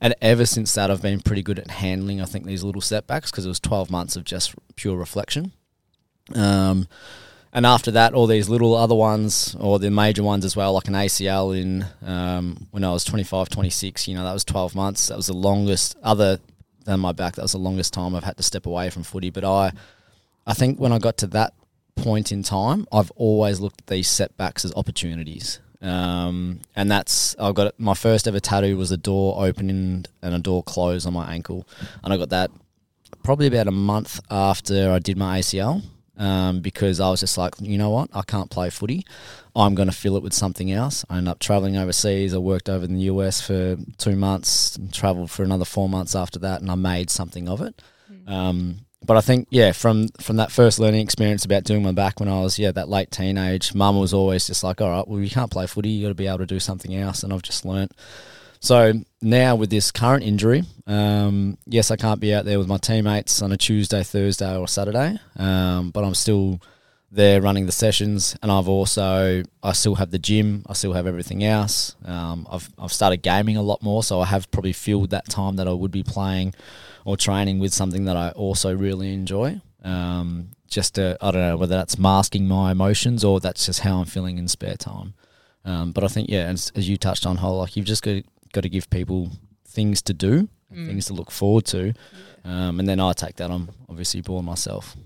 And 0.00 0.14
ever 0.20 0.44
since 0.44 0.74
that, 0.74 0.90
I've 0.90 1.00
been 1.00 1.20
pretty 1.20 1.42
good 1.42 1.58
at 1.58 1.70
handling, 1.70 2.20
I 2.20 2.26
think, 2.26 2.44
these 2.44 2.62
little 2.62 2.82
setbacks 2.82 3.30
because 3.30 3.46
it 3.46 3.48
was 3.48 3.60
12 3.60 3.90
months 3.90 4.16
of 4.16 4.24
just 4.24 4.54
pure 4.76 4.96
reflection. 4.96 5.52
Um, 6.34 6.86
and 7.52 7.64
after 7.64 7.90
that, 7.92 8.12
all 8.12 8.26
these 8.26 8.50
little 8.50 8.74
other 8.74 8.94
ones, 8.94 9.56
or 9.58 9.78
the 9.78 9.90
major 9.90 10.22
ones 10.22 10.44
as 10.44 10.54
well, 10.54 10.74
like 10.74 10.88
an 10.88 10.94
ACL 10.94 11.58
in 11.58 11.86
um, 12.06 12.66
when 12.70 12.84
I 12.84 12.92
was 12.92 13.04
25, 13.04 13.48
26, 13.48 14.08
you 14.08 14.14
know, 14.14 14.24
that 14.24 14.34
was 14.34 14.44
12 14.44 14.74
months. 14.74 15.08
That 15.08 15.16
was 15.16 15.28
the 15.28 15.32
longest, 15.32 15.96
other 16.02 16.38
than 16.84 17.00
my 17.00 17.12
back, 17.12 17.36
that 17.36 17.42
was 17.42 17.52
the 17.52 17.58
longest 17.58 17.94
time 17.94 18.14
I've 18.14 18.24
had 18.24 18.36
to 18.36 18.42
step 18.42 18.66
away 18.66 18.90
from 18.90 19.04
footy. 19.04 19.30
But 19.30 19.44
I, 19.44 19.72
I 20.46 20.52
think 20.52 20.78
when 20.78 20.92
I 20.92 20.98
got 20.98 21.16
to 21.18 21.26
that 21.28 21.54
point 21.94 22.30
in 22.30 22.42
time, 22.42 22.86
I've 22.92 23.10
always 23.12 23.60
looked 23.60 23.80
at 23.82 23.86
these 23.86 24.08
setbacks 24.08 24.64
as 24.64 24.74
opportunities. 24.74 25.60
Um, 25.82 26.60
and 26.74 26.90
that's 26.90 27.36
I 27.38 27.52
got 27.52 27.78
my 27.78 27.94
first 27.94 28.26
ever 28.26 28.40
tattoo 28.40 28.76
was 28.76 28.90
a 28.92 28.96
door 28.96 29.44
opening 29.44 30.06
and 30.22 30.34
a 30.34 30.38
door 30.38 30.62
closed 30.62 31.06
on 31.06 31.12
my 31.12 31.32
ankle, 31.32 31.66
and 32.02 32.12
I 32.12 32.16
got 32.16 32.30
that 32.30 32.50
probably 33.22 33.46
about 33.46 33.68
a 33.68 33.72
month 33.72 34.20
after 34.30 34.90
I 34.90 34.98
did 34.98 35.16
my 35.16 35.40
ACL. 35.40 35.82
Um, 36.18 36.60
because 36.60 36.98
I 36.98 37.10
was 37.10 37.20
just 37.20 37.36
like, 37.36 37.56
you 37.60 37.76
know 37.76 37.90
what, 37.90 38.08
I 38.14 38.22
can't 38.22 38.48
play 38.50 38.70
footy. 38.70 39.04
I'm 39.54 39.74
going 39.74 39.88
to 39.88 39.94
fill 39.94 40.16
it 40.16 40.22
with 40.22 40.32
something 40.32 40.72
else. 40.72 41.04
I 41.10 41.18
ended 41.18 41.30
up 41.30 41.40
traveling 41.40 41.76
overseas. 41.76 42.32
I 42.32 42.38
worked 42.38 42.70
over 42.70 42.86
in 42.86 42.94
the 42.94 43.02
US 43.02 43.42
for 43.42 43.76
two 43.98 44.16
months, 44.16 44.76
and 44.76 44.90
traveled 44.90 45.30
for 45.30 45.42
another 45.42 45.66
four 45.66 45.90
months 45.90 46.14
after 46.14 46.38
that, 46.38 46.62
and 46.62 46.70
I 46.70 46.74
made 46.74 47.10
something 47.10 47.50
of 47.50 47.60
it. 47.60 47.82
Um, 48.26 48.85
but 49.04 49.16
I 49.16 49.20
think 49.20 49.48
yeah, 49.50 49.72
from 49.72 50.08
from 50.20 50.36
that 50.36 50.50
first 50.50 50.78
learning 50.78 51.00
experience 51.00 51.44
about 51.44 51.64
doing 51.64 51.82
my 51.82 51.92
back 51.92 52.18
when 52.20 52.28
I 52.28 52.40
was 52.40 52.58
yeah 52.58 52.72
that 52.72 52.88
late 52.88 53.10
teenage, 53.10 53.74
mum 53.74 53.98
was 53.98 54.14
always 54.14 54.46
just 54.46 54.64
like, 54.64 54.80
all 54.80 54.90
right, 54.90 55.06
well 55.06 55.20
you 55.20 55.30
can't 55.30 55.50
play 55.50 55.66
footy, 55.66 55.90
you 55.90 56.02
got 56.04 56.08
to 56.08 56.14
be 56.14 56.26
able 56.26 56.38
to 56.38 56.46
do 56.46 56.60
something 56.60 56.94
else, 56.94 57.22
and 57.22 57.32
I've 57.32 57.42
just 57.42 57.64
learnt. 57.64 57.92
So 58.60 58.94
now 59.20 59.54
with 59.54 59.70
this 59.70 59.90
current 59.90 60.24
injury, 60.24 60.64
um, 60.86 61.58
yes, 61.66 61.90
I 61.90 61.96
can't 61.96 62.20
be 62.20 62.34
out 62.34 62.46
there 62.46 62.58
with 62.58 62.68
my 62.68 62.78
teammates 62.78 63.42
on 63.42 63.52
a 63.52 63.56
Tuesday, 63.56 64.02
Thursday, 64.02 64.56
or 64.56 64.66
Saturday, 64.66 65.18
um, 65.36 65.90
but 65.90 66.02
I'm 66.02 66.14
still 66.14 66.60
there 67.12 67.40
running 67.40 67.66
the 67.66 67.72
sessions, 67.72 68.36
and 68.42 68.50
I've 68.50 68.68
also 68.68 69.42
I 69.62 69.72
still 69.72 69.96
have 69.96 70.10
the 70.10 70.18
gym, 70.18 70.64
I 70.68 70.72
still 70.72 70.94
have 70.94 71.06
everything 71.06 71.44
else. 71.44 71.94
Um, 72.04 72.46
I've 72.50 72.70
I've 72.78 72.92
started 72.92 73.18
gaming 73.18 73.56
a 73.56 73.62
lot 73.62 73.82
more, 73.82 74.02
so 74.02 74.20
I 74.20 74.26
have 74.26 74.50
probably 74.50 74.72
filled 74.72 75.10
that 75.10 75.28
time 75.28 75.56
that 75.56 75.68
I 75.68 75.72
would 75.72 75.92
be 75.92 76.02
playing 76.02 76.54
or 77.06 77.16
training 77.16 77.60
with 77.60 77.72
something 77.72 78.04
that 78.04 78.16
I 78.16 78.30
also 78.30 78.74
really 78.74 79.14
enjoy. 79.14 79.60
Um, 79.84 80.48
just 80.68 80.96
to, 80.96 81.16
I 81.20 81.30
don't 81.30 81.40
know 81.40 81.56
whether 81.56 81.76
that's 81.76 81.96
masking 81.98 82.48
my 82.48 82.72
emotions 82.72 83.22
or 83.22 83.38
that's 83.38 83.66
just 83.66 83.80
how 83.80 84.00
I'm 84.00 84.06
feeling 84.06 84.38
in 84.38 84.48
spare 84.48 84.74
time. 84.76 85.14
Um, 85.64 85.92
but 85.92 86.02
I 86.02 86.08
think 86.08 86.28
yeah, 86.28 86.46
as, 86.46 86.72
as 86.74 86.88
you 86.88 86.96
touched 86.96 87.24
on, 87.24 87.36
whole 87.36 87.58
like 87.58 87.76
you've 87.76 87.86
just 87.86 88.02
got 88.02 88.22
got 88.52 88.62
to 88.62 88.68
give 88.68 88.90
people 88.90 89.30
things 89.66 90.02
to 90.02 90.12
do, 90.12 90.48
Mm. 90.72 90.88
things 90.88 91.06
to 91.06 91.12
look 91.14 91.30
forward 91.30 91.64
to, 91.66 91.92
um, 92.44 92.80
and 92.80 92.88
then 92.88 92.98
I 92.98 93.12
take 93.12 93.36
that 93.36 93.52
I'm 93.52 93.68
obviously 93.88 94.20
board 94.20 94.44
myself. 94.44 94.96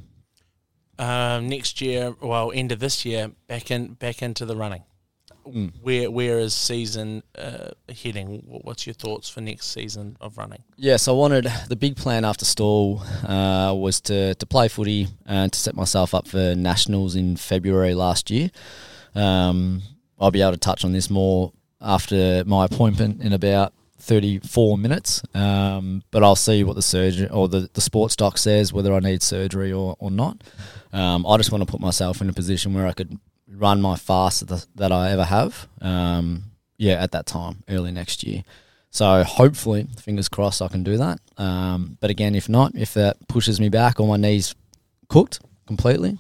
Um, 0.98 1.50
next 1.50 1.82
year, 1.82 2.14
well, 2.22 2.50
end 2.54 2.72
of 2.72 2.78
this 2.78 3.04
year, 3.04 3.32
back 3.46 3.70
in 3.70 3.92
back 3.94 4.22
into 4.22 4.46
the 4.46 4.56
running. 4.56 4.84
Mm. 5.46 5.72
Where 5.82 6.10
where 6.10 6.38
is 6.38 6.54
season 6.54 7.22
uh, 7.36 7.70
heading? 8.02 8.42
What's 8.46 8.86
your 8.86 8.94
thoughts 8.94 9.28
for 9.28 9.40
next 9.40 9.66
season 9.72 10.16
of 10.20 10.38
running? 10.38 10.62
Yeah, 10.76 10.96
so 10.96 11.14
I 11.14 11.18
wanted 11.18 11.46
the 11.68 11.76
big 11.76 11.96
plan 11.96 12.24
after 12.24 12.44
Stawell 12.44 13.02
uh, 13.26 13.74
was 13.74 14.00
to, 14.02 14.34
to 14.34 14.46
play 14.46 14.68
footy 14.68 15.08
and 15.26 15.52
to 15.52 15.58
set 15.58 15.74
myself 15.74 16.14
up 16.14 16.28
for 16.28 16.54
nationals 16.54 17.16
in 17.16 17.36
February 17.36 17.94
last 17.94 18.30
year. 18.30 18.50
Um, 19.14 19.82
I'll 20.18 20.30
be 20.30 20.42
able 20.42 20.52
to 20.52 20.58
touch 20.58 20.84
on 20.84 20.92
this 20.92 21.10
more 21.10 21.52
after 21.80 22.44
my 22.44 22.66
appointment 22.66 23.22
in 23.22 23.32
about 23.32 23.72
34 23.98 24.78
minutes, 24.78 25.22
um, 25.34 26.02
but 26.10 26.22
I'll 26.22 26.36
see 26.36 26.64
what 26.64 26.76
the 26.76 26.82
surgeon 26.82 27.30
or 27.30 27.48
the, 27.48 27.68
the 27.72 27.80
sports 27.80 28.16
doc 28.16 28.38
says 28.38 28.72
whether 28.72 28.92
I 28.94 29.00
need 29.00 29.22
surgery 29.22 29.72
or, 29.72 29.96
or 29.98 30.10
not. 30.10 30.42
Um, 30.92 31.26
I 31.26 31.36
just 31.36 31.52
want 31.52 31.62
to 31.62 31.70
put 31.70 31.80
myself 31.80 32.20
in 32.20 32.28
a 32.28 32.32
position 32.32 32.74
where 32.74 32.86
I 32.86 32.92
could 32.92 33.18
run 33.50 33.80
my 33.80 33.96
fastest 33.96 34.68
that 34.76 34.92
I 34.92 35.10
ever 35.10 35.24
have. 35.24 35.68
Um, 35.80 36.44
yeah, 36.76 36.94
at 36.94 37.12
that 37.12 37.26
time, 37.26 37.62
early 37.68 37.92
next 37.92 38.24
year. 38.24 38.42
So 38.90 39.22
hopefully, 39.22 39.86
fingers 40.00 40.28
crossed, 40.28 40.62
I 40.62 40.68
can 40.68 40.82
do 40.82 40.96
that. 40.96 41.20
Um, 41.36 41.96
but 42.00 42.10
again, 42.10 42.34
if 42.34 42.48
not, 42.48 42.74
if 42.74 42.94
that 42.94 43.28
pushes 43.28 43.60
me 43.60 43.68
back 43.68 44.00
or 44.00 44.08
my 44.08 44.16
knees 44.16 44.54
cooked 45.08 45.40
completely, 45.66 46.18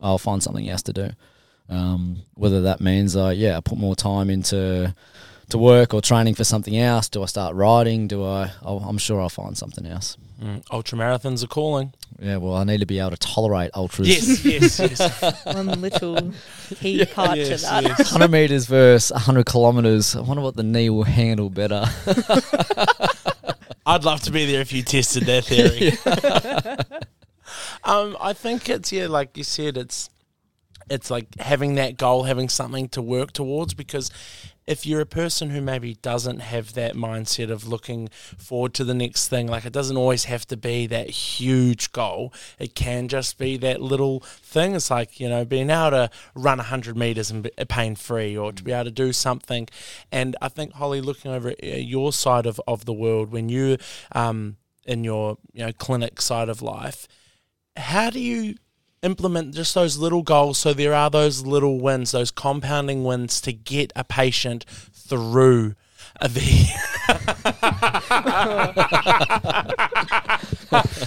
I'll 0.00 0.18
find 0.18 0.42
something 0.42 0.68
else 0.68 0.82
to 0.82 0.92
do. 0.92 1.10
Um, 1.68 2.22
whether 2.34 2.62
that 2.62 2.80
means, 2.80 3.16
uh, 3.16 3.32
yeah, 3.36 3.56
I 3.56 3.60
put 3.60 3.78
more 3.78 3.94
time 3.94 4.30
into 4.30 4.94
to 5.50 5.58
work 5.58 5.94
or 5.94 6.00
training 6.00 6.34
for 6.34 6.44
something 6.44 6.76
else. 6.76 7.08
Do 7.08 7.22
I 7.22 7.26
start 7.26 7.54
riding? 7.54 8.08
Do 8.08 8.24
I? 8.24 8.50
I'll, 8.62 8.78
I'm 8.78 8.98
sure 8.98 9.20
I'll 9.20 9.28
find 9.28 9.56
something 9.56 9.86
else. 9.86 10.16
Mm, 10.42 10.62
ultra 10.70 10.98
marathons 10.98 11.42
are 11.44 11.48
calling. 11.48 11.92
Yeah, 12.20 12.38
well, 12.38 12.54
I 12.54 12.64
need 12.64 12.80
to 12.80 12.86
be 12.86 12.98
able 12.98 13.10
to 13.10 13.16
tolerate 13.16 13.70
ultras. 13.74 14.08
Yes, 14.08 14.44
yes, 14.44 14.78
yes. 15.22 15.44
One 15.44 15.80
little 15.80 16.32
key 16.74 17.04
part 17.04 17.38
yes, 17.38 17.62
to 17.62 17.66
that. 17.66 17.82
yes. 17.84 18.12
100 18.12 18.28
meters 18.28 18.66
versus 18.66 19.12
100 19.12 19.46
kilometers. 19.46 20.16
I 20.16 20.22
wonder 20.22 20.42
what 20.42 20.56
the 20.56 20.64
knee 20.64 20.90
will 20.90 21.04
handle 21.04 21.48
better. 21.48 21.84
I'd 23.86 24.04
love 24.04 24.20
to 24.22 24.32
be 24.32 24.46
there 24.46 24.60
if 24.60 24.72
you 24.72 24.82
tested 24.82 25.24
that 25.24 25.44
theory. 25.44 25.92
um, 27.84 28.16
I 28.20 28.32
think 28.32 28.68
it's 28.68 28.92
yeah, 28.92 29.06
like 29.06 29.36
you 29.36 29.44
said, 29.44 29.76
it's 29.76 30.10
it's 30.90 31.10
like 31.10 31.26
having 31.38 31.76
that 31.76 31.96
goal, 31.96 32.24
having 32.24 32.48
something 32.48 32.88
to 32.90 33.00
work 33.00 33.32
towards. 33.32 33.74
Because 33.74 34.10
if 34.68 34.84
you're 34.84 35.00
a 35.00 35.06
person 35.06 35.48
who 35.48 35.62
maybe 35.62 35.94
doesn't 35.94 36.40
have 36.40 36.74
that 36.74 36.94
mindset 36.94 37.50
of 37.50 37.66
looking 37.66 38.08
forward 38.36 38.74
to 38.74 38.84
the 38.84 38.92
next 38.92 39.28
thing, 39.28 39.48
like 39.48 39.64
it 39.64 39.72
doesn't 39.72 39.96
always 39.96 40.24
have 40.24 40.46
to 40.48 40.58
be 40.58 40.86
that 40.86 41.08
huge 41.08 41.90
goal. 41.92 42.34
It 42.58 42.74
can 42.74 43.08
just 43.08 43.38
be 43.38 43.56
that 43.56 43.80
little 43.80 44.20
thing. 44.20 44.74
It's 44.74 44.90
like 44.90 45.18
you 45.18 45.28
know 45.28 45.46
being 45.46 45.70
able 45.70 45.90
to 45.92 46.10
run 46.34 46.58
hundred 46.58 46.98
meters 46.98 47.30
and 47.30 47.50
pain 47.68 47.96
free, 47.96 48.36
or 48.36 48.52
to 48.52 48.62
be 48.62 48.72
able 48.72 48.84
to 48.84 48.90
do 48.90 49.14
something. 49.14 49.68
And 50.12 50.36
I 50.42 50.50
think 50.50 50.74
Holly, 50.74 51.00
looking 51.00 51.30
over 51.30 51.48
uh, 51.50 51.66
your 51.66 52.12
side 52.12 52.44
of, 52.44 52.60
of 52.68 52.84
the 52.84 52.92
world, 52.92 53.32
when 53.32 53.48
you 53.48 53.78
um 54.12 54.58
in 54.84 55.02
your 55.02 55.38
you 55.54 55.64
know 55.64 55.72
clinic 55.72 56.20
side 56.20 56.50
of 56.50 56.60
life, 56.60 57.08
how 57.74 58.10
do 58.10 58.20
you 58.20 58.56
implement 59.02 59.54
just 59.54 59.74
those 59.74 59.98
little 59.98 60.22
goals 60.22 60.58
so 60.58 60.72
there 60.72 60.94
are 60.94 61.10
those 61.10 61.44
little 61.44 61.80
wins, 61.80 62.12
those 62.12 62.30
compounding 62.30 63.04
wins 63.04 63.40
to 63.42 63.52
get 63.52 63.92
a 63.96 64.04
patient 64.04 64.64
through 64.92 65.74
the. 66.20 66.68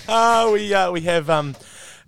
oh, 0.08 0.52
we 0.54 0.74
uh, 0.74 0.92
we 0.92 1.02
have 1.02 1.30
um 1.30 1.56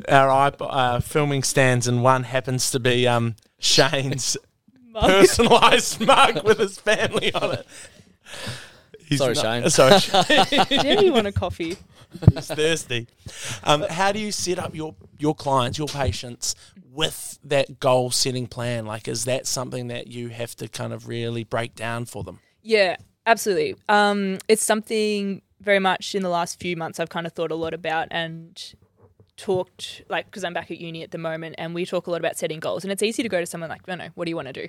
our 0.07 0.47
iP- 0.47 0.61
uh, 0.61 0.99
filming 0.99 1.43
stands, 1.43 1.87
and 1.87 2.03
one 2.03 2.23
happens 2.23 2.71
to 2.71 2.79
be 2.79 3.07
um 3.07 3.35
Shane's 3.59 4.37
personalised 4.95 6.05
mug 6.05 6.45
with 6.45 6.59
his 6.59 6.79
family 6.79 7.33
on 7.33 7.51
it. 7.53 7.67
He's 9.13 9.19
Sorry, 9.19 9.33
not- 9.35 9.63
Shane. 9.63 9.69
Sorry, 9.69 9.99
Shane. 10.45 10.65
yeah, 10.69 10.99
you 11.01 11.13
want 11.13 11.27
a 11.27 11.31
coffee? 11.31 11.77
He's 12.33 12.47
thirsty. 12.47 13.07
Um, 13.63 13.81
how 13.89 14.11
do 14.11 14.19
you 14.19 14.31
set 14.31 14.59
up 14.59 14.75
your 14.75 14.95
your 15.17 15.33
clients, 15.35 15.77
your 15.77 15.87
patients, 15.87 16.55
with 16.91 17.39
that 17.43 17.79
goal 17.79 18.11
setting 18.11 18.45
plan? 18.47 18.85
Like, 18.85 19.07
is 19.07 19.25
that 19.25 19.47
something 19.47 19.87
that 19.87 20.07
you 20.07 20.29
have 20.29 20.55
to 20.57 20.67
kind 20.67 20.93
of 20.93 21.07
really 21.07 21.43
break 21.43 21.75
down 21.75 22.05
for 22.05 22.23
them? 22.23 22.39
Yeah, 22.61 22.97
absolutely. 23.25 23.75
Um, 23.89 24.37
it's 24.47 24.63
something 24.63 25.41
very 25.59 25.79
much 25.79 26.13
in 26.13 26.21
the 26.23 26.29
last 26.29 26.59
few 26.59 26.75
months 26.77 26.99
I've 26.99 27.09
kind 27.09 27.25
of 27.25 27.33
thought 27.33 27.49
a 27.51 27.55
lot 27.55 27.73
about 27.73 28.09
and 28.11 28.61
talked 29.37 30.03
like 30.09 30.25
because 30.25 30.43
I'm 30.43 30.53
back 30.53 30.69
at 30.71 30.77
uni 30.79 31.03
at 31.03 31.11
the 31.11 31.17
moment 31.17 31.55
and 31.57 31.73
we 31.73 31.85
talk 31.85 32.05
a 32.07 32.11
lot 32.11 32.19
about 32.19 32.37
setting 32.37 32.59
goals 32.59 32.83
and 32.83 32.91
it's 32.91 33.01
easy 33.01 33.23
to 33.23 33.29
go 33.29 33.39
to 33.39 33.45
someone 33.45 33.69
like, 33.69 33.81
I 33.87 33.91
don't 33.91 33.97
know, 33.97 34.09
what 34.15 34.25
do 34.25 34.29
you 34.29 34.35
want 34.35 34.49
to 34.49 34.53
do? 34.53 34.67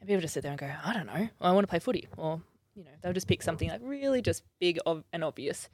And 0.00 0.08
people 0.08 0.20
just 0.20 0.34
sit 0.34 0.42
there 0.42 0.50
and 0.52 0.58
go, 0.58 0.68
I 0.84 0.92
don't 0.92 1.06
know, 1.06 1.28
I 1.40 1.52
want 1.52 1.62
to 1.64 1.68
play 1.68 1.78
footy 1.78 2.08
or 2.16 2.42
you 2.74 2.84
know 2.84 2.90
they'll 3.02 3.12
just 3.12 3.28
pick 3.28 3.42
something 3.42 3.68
like 3.68 3.80
really 3.82 4.22
just 4.22 4.42
big 4.60 4.78
ob- 4.86 5.04
and 5.12 5.24
obvious. 5.24 5.68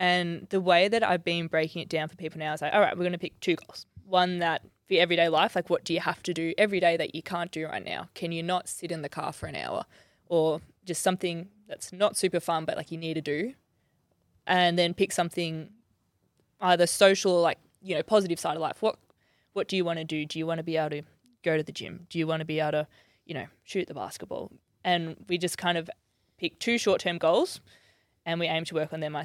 And 0.00 0.46
the 0.50 0.60
way 0.60 0.88
that 0.88 1.04
I've 1.04 1.24
been 1.24 1.46
breaking 1.46 1.82
it 1.82 1.88
down 1.88 2.08
for 2.08 2.16
people 2.16 2.38
now 2.38 2.52
is 2.52 2.62
like, 2.62 2.74
all 2.74 2.80
right, 2.80 2.96
we're 2.96 3.04
going 3.04 3.12
to 3.12 3.18
pick 3.18 3.38
two 3.40 3.54
goals. 3.54 3.86
One 4.04 4.40
that 4.40 4.62
for 4.88 4.94
everyday 4.94 5.28
life, 5.28 5.54
like 5.54 5.70
what 5.70 5.84
do 5.84 5.94
you 5.94 6.00
have 6.00 6.22
to 6.24 6.34
do 6.34 6.52
every 6.58 6.80
day 6.80 6.96
that 6.96 7.14
you 7.14 7.22
can't 7.22 7.50
do 7.50 7.66
right 7.66 7.84
now? 7.84 8.08
Can 8.14 8.32
you 8.32 8.42
not 8.42 8.68
sit 8.68 8.90
in 8.90 9.02
the 9.02 9.08
car 9.08 9.32
for 9.32 9.46
an 9.46 9.56
hour? 9.56 9.84
Or 10.26 10.60
just 10.84 11.02
something 11.02 11.48
that's 11.68 11.92
not 11.92 12.16
super 12.16 12.40
fun, 12.40 12.64
but 12.64 12.76
like 12.76 12.90
you 12.90 12.98
need 12.98 13.14
to 13.14 13.20
do. 13.20 13.54
And 14.46 14.78
then 14.78 14.94
pick 14.94 15.12
something 15.12 15.70
either 16.60 16.86
social, 16.86 17.32
or 17.32 17.40
like 17.40 17.58
you 17.80 17.94
know 17.94 18.02
positive 18.02 18.38
side 18.38 18.56
of 18.56 18.62
life. 18.62 18.82
What 18.82 18.96
what 19.52 19.68
do 19.68 19.76
you 19.76 19.84
want 19.84 20.00
to 20.00 20.04
do? 20.04 20.26
Do 20.26 20.38
you 20.38 20.46
want 20.46 20.58
to 20.58 20.64
be 20.64 20.76
able 20.76 20.90
to 20.90 21.02
go 21.42 21.56
to 21.56 21.62
the 21.62 21.72
gym? 21.72 22.06
Do 22.10 22.18
you 22.18 22.26
want 22.26 22.40
to 22.40 22.44
be 22.44 22.60
able 22.60 22.72
to 22.72 22.88
you 23.24 23.34
know 23.34 23.46
shoot 23.62 23.86
the 23.86 23.94
basketball? 23.94 24.50
And 24.82 25.16
we 25.28 25.38
just 25.38 25.56
kind 25.56 25.78
of 25.78 25.88
pick 26.38 26.58
two 26.58 26.78
short 26.78 27.00
term 27.00 27.18
goals, 27.18 27.60
and 28.26 28.40
we 28.40 28.46
aim 28.46 28.64
to 28.66 28.74
work 28.74 28.92
on 28.92 29.00
them. 29.00 29.16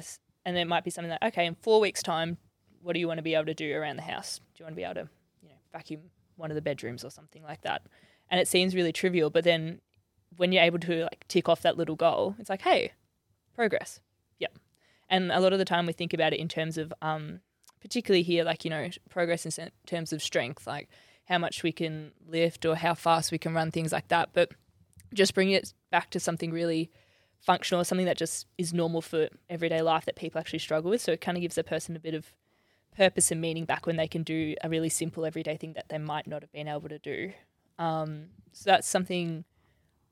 And 0.44 0.56
there 0.56 0.66
might 0.66 0.84
be 0.84 0.90
something 0.90 1.10
like 1.10 1.22
okay, 1.22 1.46
in 1.46 1.54
four 1.54 1.80
weeks' 1.80 2.02
time, 2.02 2.38
what 2.82 2.94
do 2.94 3.00
you 3.00 3.08
want 3.08 3.18
to 3.18 3.22
be 3.22 3.34
able 3.34 3.46
to 3.46 3.54
do 3.54 3.74
around 3.74 3.96
the 3.96 4.02
house? 4.02 4.40
Do 4.54 4.62
you 4.62 4.64
want 4.64 4.74
to 4.74 4.76
be 4.76 4.84
able 4.84 4.94
to 4.94 5.08
you 5.42 5.48
know 5.48 5.56
vacuum 5.72 6.02
one 6.36 6.50
of 6.50 6.54
the 6.54 6.62
bedrooms 6.62 7.04
or 7.04 7.10
something 7.10 7.42
like 7.42 7.62
that? 7.62 7.82
And 8.30 8.40
it 8.40 8.48
seems 8.48 8.74
really 8.74 8.92
trivial, 8.92 9.30
but 9.30 9.44
then 9.44 9.80
when 10.36 10.52
you're 10.52 10.62
able 10.62 10.78
to 10.78 11.02
like 11.02 11.24
tick 11.28 11.48
off 11.48 11.62
that 11.62 11.76
little 11.76 11.96
goal, 11.96 12.36
it's 12.38 12.50
like 12.50 12.62
hey, 12.62 12.92
progress. 13.54 14.00
Yep. 14.38 14.58
And 15.08 15.32
a 15.32 15.40
lot 15.40 15.52
of 15.52 15.58
the 15.58 15.64
time 15.64 15.86
we 15.86 15.92
think 15.92 16.14
about 16.14 16.32
it 16.32 16.40
in 16.40 16.48
terms 16.48 16.78
of, 16.78 16.92
um, 17.02 17.40
particularly 17.82 18.22
here, 18.22 18.44
like, 18.44 18.64
you 18.64 18.70
know, 18.70 18.88
progress 19.10 19.44
in 19.44 19.70
terms 19.86 20.12
of 20.12 20.22
strength, 20.22 20.66
like 20.66 20.88
how 21.26 21.38
much 21.38 21.62
we 21.62 21.72
can 21.72 22.12
lift 22.26 22.64
or 22.64 22.76
how 22.76 22.94
fast 22.94 23.32
we 23.32 23.38
can 23.38 23.52
run, 23.52 23.70
things 23.70 23.92
like 23.92 24.08
that. 24.08 24.30
But 24.32 24.52
just 25.12 25.34
bringing 25.34 25.54
it 25.54 25.74
back 25.90 26.10
to 26.10 26.20
something 26.20 26.52
really 26.52 26.90
functional, 27.40 27.80
or 27.80 27.84
something 27.84 28.06
that 28.06 28.18
just 28.18 28.46
is 28.58 28.72
normal 28.72 29.00
for 29.00 29.28
everyday 29.48 29.82
life 29.82 30.04
that 30.04 30.16
people 30.16 30.38
actually 30.38 30.58
struggle 30.58 30.90
with. 30.90 31.00
So 31.00 31.12
it 31.12 31.20
kind 31.20 31.36
of 31.36 31.42
gives 31.42 31.58
a 31.58 31.64
person 31.64 31.96
a 31.96 32.00
bit 32.00 32.14
of 32.14 32.32
purpose 32.96 33.30
and 33.30 33.40
meaning 33.40 33.64
back 33.64 33.86
when 33.86 33.96
they 33.96 34.08
can 34.08 34.22
do 34.22 34.54
a 34.62 34.68
really 34.68 34.88
simple 34.88 35.24
everyday 35.24 35.56
thing 35.56 35.72
that 35.74 35.88
they 35.88 35.98
might 35.98 36.26
not 36.26 36.42
have 36.42 36.52
been 36.52 36.68
able 36.68 36.88
to 36.88 36.98
do. 36.98 37.32
Um, 37.78 38.26
so 38.52 38.70
that's 38.70 38.86
something 38.86 39.44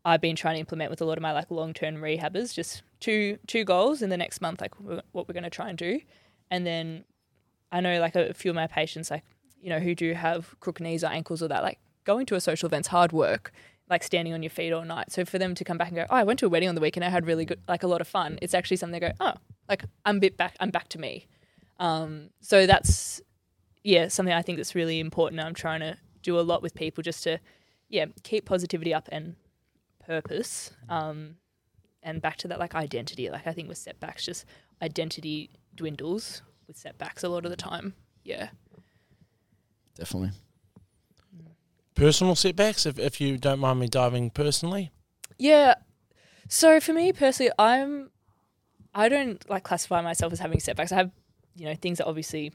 I've 0.05 0.21
been 0.21 0.37
trying 0.37 0.55
to 0.55 0.61
implement 0.61 0.91
with 0.91 1.01
a 1.01 1.05
lot 1.05 1.19
of 1.19 1.23
my 1.23 1.33
like 1.33 1.51
long 1.51 1.75
term 1.75 1.97
rehabbers. 1.97 2.55
Just 2.55 2.83
two 3.01 3.39
two 3.47 3.65
goals 3.65 4.01
in 4.01 4.11
the 4.11 4.17
next 4.17 4.41
month, 4.41 4.61
like 4.61 4.75
what 4.77 5.29
we're 5.29 5.35
going 5.35 5.43
to 5.43 5.51
try 5.51 5.69
and 5.69 5.77
do, 5.77 6.01
and 6.51 6.67
then 6.67 7.05
I 7.71 7.81
know 7.81 8.01
like 8.01 8.17
a 8.17 8.33
few 8.33 8.51
of 8.51 8.55
my 8.55 8.67
patients, 8.67 9.11
like 9.11 9.25
you 9.61 9.69
know, 9.69 9.81
who 9.81 9.95
do 9.95 10.15
have 10.15 10.59
crook 10.61 10.81
knees 10.81 11.05
or 11.05 11.09
ankles 11.09 11.43
or 11.43 11.49
that, 11.49 11.63
like 11.63 11.79
going 12.05 12.27
to 12.27 12.37
a 12.37 12.41
social 12.41 12.69
event's 12.69 12.89
hard 12.89 13.13
work, 13.13 13.53
like 13.91 14.03
standing 14.03 14.35
on 14.35 14.43
your 14.43 14.51
feet 14.51 14.73
all 14.73 14.85
night. 14.85 15.11
So 15.11 15.25
for 15.25 15.39
them 15.39 15.55
to 15.55 15.65
come 15.65 15.79
back 15.79 15.89
and 15.89 15.97
go, 15.97 16.07
oh, 16.11 16.17
I 16.17 16.25
went 16.25 16.39
to 16.41 16.47
a 16.47 16.49
wedding 16.49 16.69
on 16.69 16.75
the 16.75 16.81
weekend, 16.81 17.05
I 17.05 17.09
had 17.09 17.27
really 17.27 17.45
good, 17.45 17.61
like 17.69 17.83
a 17.83 17.87
lot 17.87 18.01
of 18.01 18.09
fun. 18.09 18.39
It's 18.43 18.55
actually 18.55 18.77
something 18.77 19.01
they 19.01 19.07
go, 19.07 19.15
oh, 19.21 19.35
like 19.69 19.85
I'm 20.05 20.21
bit 20.21 20.37
back, 20.37 20.57
I'm 20.61 20.71
back 20.71 20.89
to 20.91 20.99
me. 20.99 21.27
Um, 21.79 22.31
so 22.41 22.67
that's 22.67 23.21
yeah 23.85 24.09
something 24.09 24.35
I 24.35 24.43
think 24.43 24.59
that's 24.59 24.75
really 24.75 25.01
important. 25.01 25.41
I'm 25.41 25.55
trying 25.55 25.81
to 25.81 25.97
do 26.23 26.39
a 26.39 26.43
lot 26.43 26.63
with 26.63 26.75
people 26.75 27.03
just 27.03 27.23
to 27.25 27.39
yeah 27.89 28.07
keep 28.23 28.45
positivity 28.45 28.93
up 28.93 29.09
and 29.11 29.37
purpose 30.05 30.73
um, 30.89 31.37
and 32.03 32.21
back 32.21 32.37
to 32.39 32.49
that 32.49 32.59
like 32.59 32.75
identity 32.75 33.31
like 33.31 33.47
i 33.47 33.53
think 33.53 33.69
with 33.69 33.79
setbacks 33.79 34.25
just 34.25 34.45
identity 34.83 35.51
dwindles 35.75 36.43
with 36.67 36.77
setbacks 36.77 37.23
a 37.23 37.29
lot 37.29 37.45
of 37.45 37.51
the 37.51 37.57
time 37.57 37.95
yeah 38.25 38.49
Definitely. 39.99 40.31
Personal 41.99 42.37
setbacks, 42.37 42.87
if, 42.87 42.99
if 42.99 43.21
you 43.21 43.39
don't 43.39 43.59
mind 43.59 43.81
me 43.81 43.89
diving 43.89 44.31
personally. 44.31 44.91
yeah. 45.39 45.75
So 46.49 46.81
for 46.81 46.95
me 46.95 47.13
personally 47.13 47.53
i'm 47.59 48.11
i 48.95 49.11
don't 49.11 49.39
like 49.51 49.65
classify 49.65 50.01
myself 50.01 50.33
as 50.33 50.39
having 50.41 50.61
setbacks. 50.61 50.93
I 50.93 50.97
have 50.97 51.11
you 51.55 51.67
know 51.67 51.75
things 51.75 51.99
that 51.99 52.07
obviously 52.07 52.53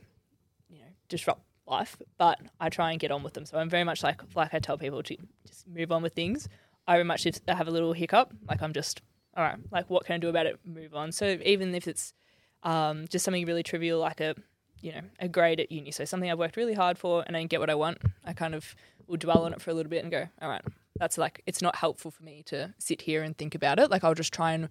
you 0.69 0.79
know 0.79 0.87
disrupt 1.09 1.41
life 1.67 1.95
but 2.17 2.39
i 2.59 2.69
try 2.69 2.89
and 2.91 2.99
get 2.99 3.11
on 3.11 3.21
with 3.21 3.33
them. 3.33 3.45
So 3.45 3.59
i'm 3.59 3.69
very 3.69 3.83
much 3.83 4.01
like 4.01 4.19
like 4.33 4.51
i 4.53 4.59
tell 4.59 4.79
people 4.79 5.03
to 5.03 5.15
just 5.45 5.67
move 5.67 5.91
on 5.91 6.01
with 6.01 6.13
things. 6.13 6.47
I 6.87 6.93
very 6.93 7.03
much 7.03 7.27
if 7.27 7.39
i 7.47 7.53
have 7.53 7.67
a 7.67 7.71
little 7.71 7.93
hiccup 7.93 8.33
like 8.49 8.63
i'm 8.63 8.73
just 8.73 9.01
all 9.37 9.43
right 9.43 9.59
like 9.71 9.89
what 9.91 10.05
can 10.05 10.15
i 10.15 10.17
do 10.17 10.29
about 10.29 10.47
it? 10.47 10.59
Move 10.65 10.95
on. 10.95 11.11
So 11.11 11.37
even 11.45 11.75
if 11.75 11.87
it's 11.87 12.13
um, 12.63 13.05
just 13.09 13.25
something 13.25 13.45
really 13.45 13.61
trivial 13.61 13.99
like 13.99 14.21
a 14.21 14.33
you 14.81 14.91
know 14.91 15.01
a 15.19 15.27
grade 15.27 15.59
at 15.59 15.71
uni. 15.71 15.91
So 15.91 16.03
something 16.03 16.31
i've 16.31 16.39
worked 16.39 16.57
really 16.57 16.73
hard 16.73 16.97
for 16.97 17.23
and 17.27 17.37
i 17.37 17.43
get 17.43 17.59
what 17.59 17.69
i 17.69 17.75
want 17.75 17.99
i 18.25 18.33
kind 18.33 18.55
of 18.55 18.75
will 19.07 19.17
dwell 19.17 19.43
on 19.45 19.53
it 19.53 19.61
for 19.61 19.71
a 19.71 19.73
little 19.73 19.89
bit 19.89 20.03
and 20.03 20.11
go 20.11 20.27
all 20.41 20.49
right 20.49 20.63
that's 20.99 21.17
like 21.17 21.41
it's 21.45 21.61
not 21.61 21.75
helpful 21.75 22.11
for 22.11 22.23
me 22.23 22.43
to 22.45 22.73
sit 22.77 23.01
here 23.01 23.23
and 23.23 23.37
think 23.37 23.55
about 23.55 23.79
it. 23.79 23.89
Like 23.89 24.03
i'll 24.03 24.13
just 24.13 24.33
try 24.33 24.53
and 24.53 24.69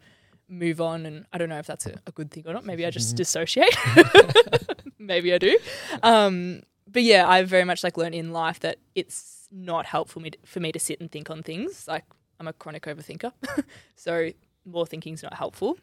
move 0.48 0.80
on 0.80 1.06
and 1.06 1.24
i 1.32 1.38
don't 1.38 1.48
know 1.48 1.58
if 1.58 1.66
that's 1.66 1.86
a, 1.86 1.98
a 2.06 2.12
good 2.12 2.30
thing 2.30 2.44
or 2.46 2.52
not. 2.52 2.64
Maybe 2.64 2.86
i 2.86 2.90
just 2.90 3.16
dissociate. 3.16 3.76
Maybe 4.98 5.32
i 5.32 5.38
do. 5.38 5.58
Um, 6.02 6.62
but 6.90 7.02
yeah 7.02 7.28
i 7.28 7.42
very 7.42 7.64
much 7.64 7.82
like 7.82 7.96
learned 7.96 8.14
in 8.14 8.32
life 8.32 8.60
that 8.60 8.78
it's 8.94 9.48
not 9.50 9.86
helpful 9.86 10.22
me 10.22 10.30
for 10.44 10.60
me 10.60 10.72
to 10.72 10.78
sit 10.78 11.00
and 11.00 11.10
think 11.10 11.30
on 11.30 11.42
things. 11.42 11.86
Like 11.88 12.04
i'm 12.38 12.48
a 12.48 12.52
chronic 12.52 12.84
overthinker 12.84 13.32
so 13.96 14.30
more 14.64 14.86
thinking's 14.86 15.22
not 15.22 15.34
helpful. 15.34 15.76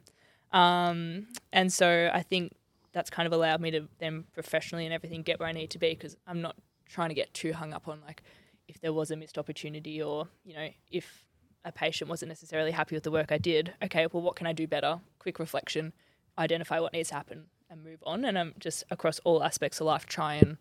Um, 0.52 1.28
and 1.54 1.72
so 1.72 2.10
i 2.14 2.24
think 2.24 2.54
that's 2.92 3.12
kind 3.12 3.28
of 3.28 3.34
allowed 3.34 3.62
me 3.62 3.70
to 3.72 3.88
then 4.00 4.24
professionally 4.34 4.86
and 4.86 4.94
everything 4.94 5.22
get 5.22 5.40
where 5.40 5.48
i 5.48 5.52
need 5.52 5.70
to 5.70 5.78
be 5.78 5.90
because 5.90 6.18
i'm 6.26 6.42
not 6.42 6.56
trying 6.88 7.10
to 7.10 7.16
get 7.16 7.32
too 7.36 7.54
hung 7.54 7.72
up 7.72 7.88
on 7.88 8.00
like 8.04 8.24
if 8.70 8.80
there 8.82 8.94
was 8.94 9.12
a 9.12 9.16
missed 9.18 9.38
opportunity 9.38 10.02
or 10.02 10.28
you 10.46 10.54
know 10.56 10.70
if 10.90 11.26
a 11.66 11.72
patient 11.72 12.10
wasn't 12.10 12.30
necessarily 12.30 12.72
happy 12.72 12.96
with 12.96 13.04
the 13.04 13.12
work 13.12 13.32
i 13.32 13.38
did 13.38 13.74
okay 13.84 14.08
well 14.12 14.24
what 14.24 14.36
can 14.36 14.48
i 14.48 14.54
do 14.54 14.66
better 14.68 15.00
quick 15.20 15.40
reflection 15.40 15.92
identify 16.38 16.80
what 16.80 16.94
needs 16.94 17.10
to 17.10 17.16
happen 17.16 17.46
and 17.70 17.84
move 17.84 18.02
on 18.06 18.24
and 18.24 18.38
i'm 18.40 18.54
just 18.60 18.84
across 18.90 19.20
all 19.26 19.44
aspects 19.44 19.82
of 19.82 19.88
life 19.88 20.06
try 20.06 20.36
and 20.36 20.58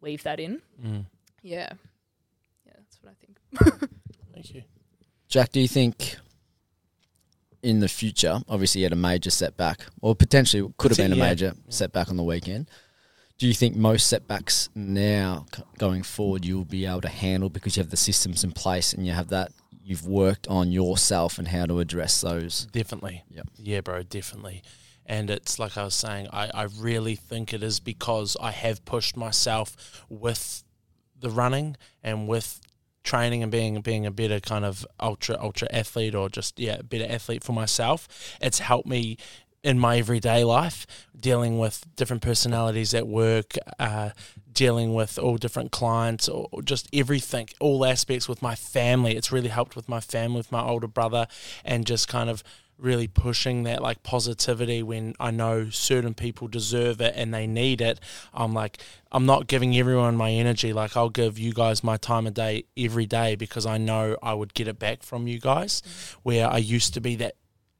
weave 0.00 0.22
that 0.22 0.38
in 0.38 0.60
Mm. 0.84 1.06
yeah 1.42 1.72
yeah 2.66 2.72
that's 2.76 2.98
what 3.02 3.12
i 3.12 3.16
think 3.24 3.90
Thank 4.32 4.54
you. 4.54 4.62
Jack, 5.28 5.50
do 5.52 5.60
you 5.60 5.68
think 5.68 6.16
in 7.62 7.80
the 7.80 7.88
future, 7.88 8.40
obviously 8.48 8.80
you 8.80 8.84
had 8.86 8.92
a 8.92 8.96
major 8.96 9.28
setback, 9.30 9.84
or 10.00 10.14
potentially 10.14 10.72
could 10.78 10.92
have 10.92 10.98
been 10.98 11.12
a 11.12 11.16
Yeah. 11.16 11.28
major 11.28 11.52
setback 11.68 12.08
on 12.08 12.16
the 12.16 12.22
weekend? 12.22 12.70
Do 13.40 13.46
you 13.46 13.54
think 13.54 13.74
most 13.74 14.06
setbacks 14.06 14.68
now 14.74 15.46
going 15.78 16.02
forward 16.02 16.44
you'll 16.44 16.66
be 16.66 16.84
able 16.84 17.00
to 17.00 17.08
handle 17.08 17.48
because 17.48 17.74
you 17.74 17.82
have 17.82 17.88
the 17.88 17.96
systems 17.96 18.44
in 18.44 18.52
place 18.52 18.92
and 18.92 19.06
you 19.06 19.14
have 19.14 19.28
that 19.28 19.50
you've 19.82 20.06
worked 20.06 20.46
on 20.48 20.70
yourself 20.70 21.38
and 21.38 21.48
how 21.48 21.64
to 21.64 21.78
address 21.78 22.20
those? 22.20 22.66
Definitely. 22.66 23.24
Yep. 23.30 23.48
Yeah, 23.56 23.80
bro, 23.80 24.02
definitely. 24.02 24.62
And 25.06 25.30
it's 25.30 25.58
like 25.58 25.78
I 25.78 25.84
was 25.84 25.94
saying, 25.94 26.28
I, 26.30 26.50
I 26.52 26.64
really 26.64 27.16
think 27.16 27.54
it 27.54 27.62
is 27.62 27.80
because 27.80 28.36
I 28.38 28.50
have 28.50 28.84
pushed 28.84 29.16
myself 29.16 30.04
with 30.10 30.62
the 31.18 31.30
running 31.30 31.78
and 32.02 32.28
with 32.28 32.60
training 33.04 33.42
and 33.42 33.50
being 33.50 33.80
being 33.80 34.04
a 34.04 34.10
better 34.10 34.40
kind 34.40 34.66
of 34.66 34.86
ultra 35.00 35.38
ultra 35.40 35.66
athlete 35.72 36.14
or 36.14 36.28
just 36.28 36.60
yeah, 36.60 36.82
better 36.82 37.06
athlete 37.08 37.42
for 37.42 37.54
myself. 37.54 38.36
It's 38.42 38.58
helped 38.58 38.86
me 38.86 39.16
in 39.62 39.78
my 39.78 39.98
everyday 39.98 40.44
life, 40.44 40.86
dealing 41.18 41.58
with 41.58 41.84
different 41.96 42.22
personalities 42.22 42.94
at 42.94 43.06
work, 43.06 43.54
uh, 43.78 44.10
dealing 44.52 44.94
with 44.94 45.18
all 45.18 45.36
different 45.36 45.70
clients, 45.70 46.28
or 46.28 46.48
or 46.52 46.62
just 46.62 46.88
everything, 46.92 47.48
all 47.60 47.84
aspects 47.84 48.28
with 48.28 48.42
my 48.42 48.54
family. 48.54 49.16
It's 49.16 49.32
really 49.32 49.48
helped 49.48 49.76
with 49.76 49.88
my 49.88 50.00
family, 50.00 50.38
with 50.38 50.52
my 50.52 50.62
older 50.62 50.88
brother, 50.88 51.26
and 51.64 51.86
just 51.86 52.08
kind 52.08 52.30
of 52.30 52.42
really 52.80 53.06
pushing 53.06 53.64
that 53.64 53.82
like 53.82 54.02
positivity 54.02 54.82
when 54.82 55.14
I 55.20 55.30
know 55.30 55.68
certain 55.70 56.14
people 56.14 56.48
deserve 56.48 57.00
it 57.00 57.14
and 57.16 57.32
they 57.32 57.46
need 57.46 57.80
it. 57.80 58.00
I'm 58.32 58.54
like, 58.54 58.78
I'm 59.12 59.26
not 59.26 59.46
giving 59.46 59.76
everyone 59.76 60.16
my 60.16 60.30
energy. 60.30 60.72
Like, 60.72 60.96
I'll 60.96 61.10
give 61.10 61.38
you 61.38 61.52
guys 61.52 61.84
my 61.84 61.96
time 61.96 62.26
of 62.26 62.34
day 62.34 62.64
every 62.76 63.06
day 63.06 63.36
because 63.36 63.66
I 63.66 63.78
know 63.78 64.16
I 64.22 64.34
would 64.34 64.54
get 64.54 64.68
it 64.68 64.78
back 64.78 65.02
from 65.02 65.26
you 65.26 65.38
guys. 65.38 65.82
Where 66.22 66.48
I 66.48 66.58
used 66.58 66.94
to 66.94 67.00
be 67.00 67.16
that 67.16 67.34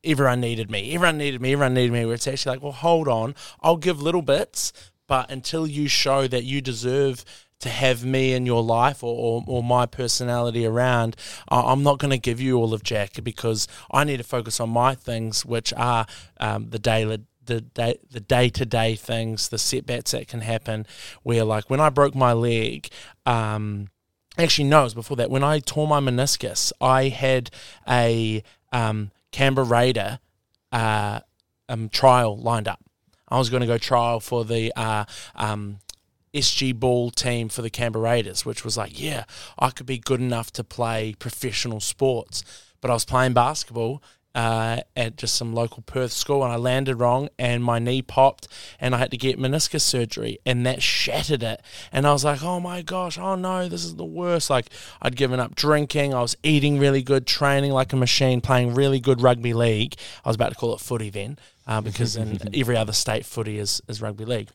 everyone 0.04 0.40
needed 0.40 0.70
me, 0.70 0.94
everyone 0.94 1.18
needed 1.18 1.40
me, 1.40 1.52
everyone 1.52 1.74
needed 1.74 1.92
me. 1.92 2.04
Where 2.04 2.14
it's 2.14 2.26
actually 2.26 2.56
like, 2.56 2.62
well, 2.62 2.72
hold 2.72 3.08
on, 3.08 3.34
I'll 3.60 3.76
give 3.76 4.00
little 4.00 4.22
bits, 4.22 4.72
but 5.06 5.30
until 5.30 5.66
you 5.66 5.88
show 5.88 6.26
that 6.28 6.44
you 6.44 6.60
deserve 6.60 7.24
to 7.60 7.68
have 7.68 8.04
me 8.04 8.32
in 8.32 8.46
your 8.46 8.62
life 8.62 9.04
or, 9.04 9.14
or, 9.14 9.44
or 9.46 9.62
my 9.62 9.84
personality 9.84 10.64
around, 10.64 11.14
I'm 11.48 11.82
not 11.82 11.98
going 11.98 12.10
to 12.10 12.18
give 12.18 12.40
you 12.40 12.56
all 12.56 12.72
of 12.72 12.82
Jack 12.82 13.22
because 13.22 13.68
I 13.90 14.04
need 14.04 14.16
to 14.16 14.24
focus 14.24 14.60
on 14.60 14.70
my 14.70 14.94
things, 14.94 15.44
which 15.44 15.72
are 15.76 16.06
um, 16.38 16.70
the 16.70 16.78
daily. 16.78 17.24
The 17.42 17.62
day, 17.62 17.96
the 18.08 18.20
day 18.20 18.48
to 18.50 18.64
day 18.64 18.94
things, 18.94 19.48
the 19.48 19.58
setbacks 19.58 20.12
that 20.12 20.28
can 20.28 20.40
happen. 20.40 20.86
Where 21.24 21.42
like 21.42 21.68
when 21.68 21.80
I 21.80 21.88
broke 21.88 22.14
my 22.14 22.32
leg, 22.32 22.90
um, 23.26 23.88
actually 24.38 24.68
no, 24.68 24.82
it 24.82 24.84
was 24.84 24.94
before 24.94 25.16
that. 25.16 25.30
When 25.30 25.42
I 25.42 25.58
tore 25.58 25.88
my 25.88 25.98
meniscus, 25.98 26.70
I 26.80 27.08
had 27.08 27.50
a 27.88 28.44
um, 28.72 29.10
Canberra 29.32 29.66
Raider 29.66 30.18
uh, 30.72 31.20
um, 31.68 31.88
trial 31.88 32.36
lined 32.36 32.68
up. 32.68 32.80
I 33.28 33.38
was 33.38 33.48
going 33.50 33.60
to 33.60 33.66
go 33.66 33.78
trial 33.78 34.20
for 34.20 34.44
the 34.44 34.72
uh, 34.76 35.04
um, 35.36 35.78
SG 36.34 36.74
ball 36.74 37.10
team 37.10 37.48
for 37.48 37.62
the 37.62 37.70
Canberra 37.70 38.04
Raiders, 38.04 38.44
which 38.44 38.64
was 38.64 38.76
like, 38.76 39.00
yeah, 39.00 39.24
I 39.58 39.70
could 39.70 39.86
be 39.86 39.98
good 39.98 40.20
enough 40.20 40.50
to 40.52 40.64
play 40.64 41.14
professional 41.18 41.80
sports. 41.80 42.42
But 42.80 42.90
I 42.90 42.94
was 42.94 43.04
playing 43.04 43.34
basketball 43.34 44.02
uh, 44.34 44.80
at 44.96 45.16
just 45.16 45.34
some 45.34 45.52
local 45.52 45.82
Perth 45.82 46.12
school, 46.12 46.44
and 46.44 46.52
I 46.52 46.56
landed 46.56 46.96
wrong, 46.96 47.28
and 47.38 47.64
my 47.64 47.78
knee 47.78 48.02
popped, 48.02 48.46
and 48.80 48.94
I 48.94 48.98
had 48.98 49.10
to 49.10 49.16
get 49.16 49.38
meniscus 49.38 49.80
surgery, 49.82 50.38
and 50.46 50.64
that 50.66 50.82
shattered 50.82 51.42
it. 51.42 51.60
And 51.92 52.06
I 52.06 52.12
was 52.12 52.24
like, 52.24 52.42
oh 52.42 52.60
my 52.60 52.82
gosh, 52.82 53.18
oh 53.18 53.34
no, 53.34 53.68
this 53.68 53.84
is 53.84 53.96
the 53.96 54.04
worst. 54.04 54.48
Like 54.50 54.66
I'd 55.02 55.16
given 55.16 55.40
up 55.40 55.54
drinking, 55.54 56.14
I 56.14 56.22
was 56.22 56.36
eating 56.42 56.78
really 56.78 57.02
good, 57.02 57.26
training 57.26 57.72
like 57.72 57.92
a 57.92 57.96
machine, 57.96 58.40
playing 58.40 58.74
really 58.74 59.00
good 59.00 59.20
rugby 59.20 59.52
league. 59.52 59.96
I 60.24 60.28
was 60.28 60.36
about 60.36 60.50
to 60.50 60.54
call 60.54 60.74
it 60.74 60.80
footy 60.80 61.10
then, 61.10 61.38
uh, 61.66 61.80
because 61.82 62.16
in 62.16 62.38
every 62.54 62.76
other 62.76 62.92
state, 62.92 63.26
footy 63.26 63.58
is, 63.58 63.82
is 63.88 64.00
rugby 64.00 64.24
league. 64.24 64.50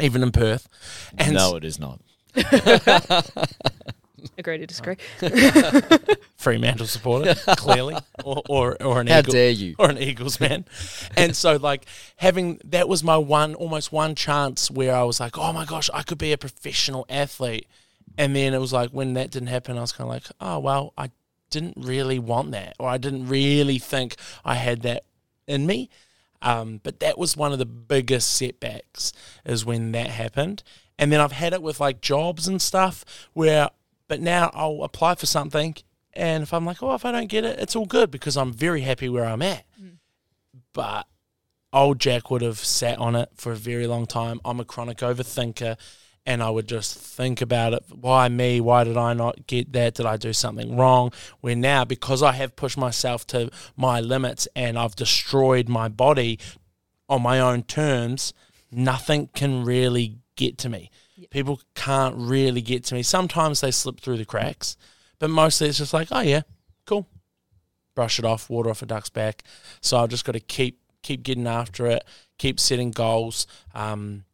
even 0.00 0.22
in 0.22 0.32
Perth. 0.32 0.68
And 1.16 1.34
no, 1.34 1.56
it 1.56 1.64
is 1.64 1.78
not. 1.78 2.00
Agree 4.36 4.58
to 4.58 4.66
disagree. 4.66 4.96
Fremantle 6.36 6.86
supporter, 6.86 7.34
clearly, 7.56 7.96
or 8.24 8.42
or, 8.48 8.82
or 8.82 9.00
an 9.00 9.06
How 9.06 9.20
Eagle, 9.20 9.32
dare 9.32 9.50
you? 9.50 9.74
or 9.78 9.90
an 9.90 9.98
Eagles 9.98 10.40
man. 10.40 10.64
And 11.16 11.34
so, 11.36 11.56
like 11.56 11.86
having 12.16 12.60
that 12.64 12.88
was 12.88 13.02
my 13.04 13.16
one, 13.16 13.54
almost 13.54 13.92
one 13.92 14.14
chance 14.14 14.70
where 14.70 14.94
I 14.94 15.02
was 15.02 15.20
like, 15.20 15.36
oh 15.38 15.52
my 15.52 15.64
gosh, 15.64 15.90
I 15.92 16.02
could 16.02 16.18
be 16.18 16.32
a 16.32 16.38
professional 16.38 17.06
athlete. 17.08 17.66
And 18.16 18.34
then 18.34 18.54
it 18.54 18.58
was 18.58 18.72
like 18.72 18.90
when 18.90 19.14
that 19.14 19.30
didn't 19.30 19.48
happen, 19.48 19.78
I 19.78 19.80
was 19.82 19.92
kind 19.92 20.08
of 20.08 20.14
like, 20.14 20.26
oh 20.40 20.58
well, 20.58 20.92
I 20.96 21.10
didn't 21.50 21.76
really 21.78 22.18
want 22.18 22.50
that, 22.52 22.74
or 22.78 22.88
I 22.88 22.98
didn't 22.98 23.28
really 23.28 23.78
think 23.78 24.16
I 24.44 24.54
had 24.54 24.82
that 24.82 25.04
in 25.46 25.66
me. 25.66 25.90
Um, 26.40 26.80
but 26.82 27.00
that 27.00 27.18
was 27.18 27.36
one 27.36 27.52
of 27.52 27.58
the 27.58 27.66
biggest 27.66 28.32
setbacks 28.32 29.12
is 29.44 29.64
when 29.64 29.92
that 29.92 30.08
happened. 30.08 30.62
And 30.98 31.12
then 31.12 31.20
I've 31.20 31.32
had 31.32 31.52
it 31.52 31.62
with 31.62 31.80
like 31.80 32.00
jobs 32.00 32.46
and 32.48 32.60
stuff 32.60 33.04
where, 33.32 33.70
but 34.08 34.20
now 34.20 34.50
I'll 34.54 34.82
apply 34.82 35.14
for 35.14 35.26
something. 35.26 35.76
And 36.14 36.42
if 36.42 36.52
I'm 36.52 36.64
like, 36.64 36.82
oh, 36.82 36.94
if 36.94 37.04
I 37.04 37.12
don't 37.12 37.28
get 37.28 37.44
it, 37.44 37.60
it's 37.60 37.76
all 37.76 37.86
good 37.86 38.10
because 38.10 38.36
I'm 38.36 38.52
very 38.52 38.80
happy 38.80 39.08
where 39.08 39.24
I'm 39.24 39.42
at. 39.42 39.64
Mm. 39.80 39.98
But 40.72 41.06
old 41.72 42.00
Jack 42.00 42.30
would 42.30 42.42
have 42.42 42.58
sat 42.58 42.98
on 42.98 43.14
it 43.14 43.28
for 43.34 43.52
a 43.52 43.56
very 43.56 43.86
long 43.86 44.06
time. 44.06 44.40
I'm 44.44 44.58
a 44.58 44.64
chronic 44.64 44.98
overthinker 44.98 45.76
and 46.26 46.42
I 46.42 46.50
would 46.50 46.68
just 46.68 46.98
think 46.98 47.40
about 47.40 47.72
it. 47.72 47.84
Why 47.88 48.28
me? 48.28 48.60
Why 48.60 48.84
did 48.84 48.96
I 48.96 49.14
not 49.14 49.46
get 49.46 49.72
that? 49.72 49.94
Did 49.94 50.06
I 50.06 50.16
do 50.16 50.32
something 50.32 50.76
wrong? 50.76 51.12
Where 51.40 51.56
now, 51.56 51.84
because 51.84 52.22
I 52.22 52.32
have 52.32 52.56
pushed 52.56 52.76
myself 52.76 53.26
to 53.28 53.50
my 53.76 54.00
limits 54.00 54.46
and 54.54 54.78
I've 54.78 54.96
destroyed 54.96 55.68
my 55.68 55.88
body 55.88 56.38
on 57.08 57.22
my 57.22 57.40
own 57.40 57.62
terms, 57.62 58.34
nothing 58.70 59.28
can 59.34 59.64
really 59.64 60.18
get 60.36 60.58
to 60.58 60.68
me. 60.68 60.90
People 61.30 61.60
can't 61.74 62.14
really 62.16 62.60
get 62.60 62.84
to 62.84 62.94
me. 62.94 63.02
Sometimes 63.02 63.60
they 63.60 63.70
slip 63.70 64.00
through 64.00 64.18
the 64.18 64.24
cracks, 64.24 64.76
but 65.18 65.30
mostly 65.30 65.68
it's 65.68 65.78
just 65.78 65.94
like, 65.94 66.08
oh 66.10 66.20
yeah, 66.20 66.42
cool. 66.86 67.06
Brush 67.94 68.18
it 68.18 68.24
off, 68.24 68.48
water 68.48 68.70
off 68.70 68.82
a 68.82 68.86
duck's 68.86 69.10
back. 69.10 69.42
So 69.80 69.98
I've 69.98 70.10
just 70.10 70.24
got 70.24 70.32
to 70.32 70.40
keep 70.40 70.80
keep 71.02 71.22
getting 71.22 71.46
after 71.46 71.86
it, 71.86 72.04
keep 72.38 72.60
setting 72.60 72.90
goals, 72.90 73.46
um, 73.74 74.24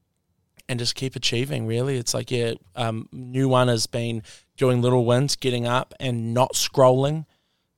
and 0.68 0.78
just 0.78 0.94
keep 0.94 1.16
achieving. 1.16 1.66
Really, 1.66 1.96
it's 1.96 2.14
like 2.14 2.30
yeah, 2.30 2.54
um, 2.76 3.08
new 3.12 3.48
one 3.48 3.68
has 3.68 3.86
been 3.86 4.22
doing 4.56 4.82
little 4.82 5.04
wins, 5.04 5.36
getting 5.36 5.66
up 5.66 5.94
and 5.98 6.34
not 6.34 6.54
scrolling. 6.54 7.26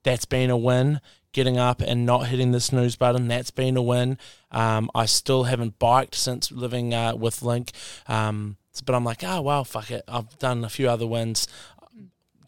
That's 0.03 0.25
been 0.25 0.51
a 0.51 0.57
win. 0.57 1.01
Getting 1.33 1.59
up 1.59 1.83
and 1.83 2.07
not 2.07 2.29
hitting 2.29 2.53
the 2.53 2.61
snooze 2.61 2.97
button, 2.97 3.29
that's 3.29 3.51
been 3.51 3.77
a 3.77 3.83
win. 3.83 4.17
Um, 4.51 4.91
I 4.95 5.05
still 5.05 5.45
haven't 5.45 5.79
biked 5.79 6.15
since 6.15 6.51
living 6.51 6.95
uh, 6.95 7.15
with 7.15 7.43
Linc, 7.43 7.73
um, 8.09 8.57
but 8.81 8.95
I'm 8.95 9.05
like, 9.05 9.23
oh 9.25 9.41
well, 9.43 9.65
fuck 9.65 9.91
it. 9.91 10.05
I've 10.09 10.39
done 10.39 10.65
a 10.65 10.69
few 10.69 10.89
other 10.89 11.07
wins. 11.07 11.49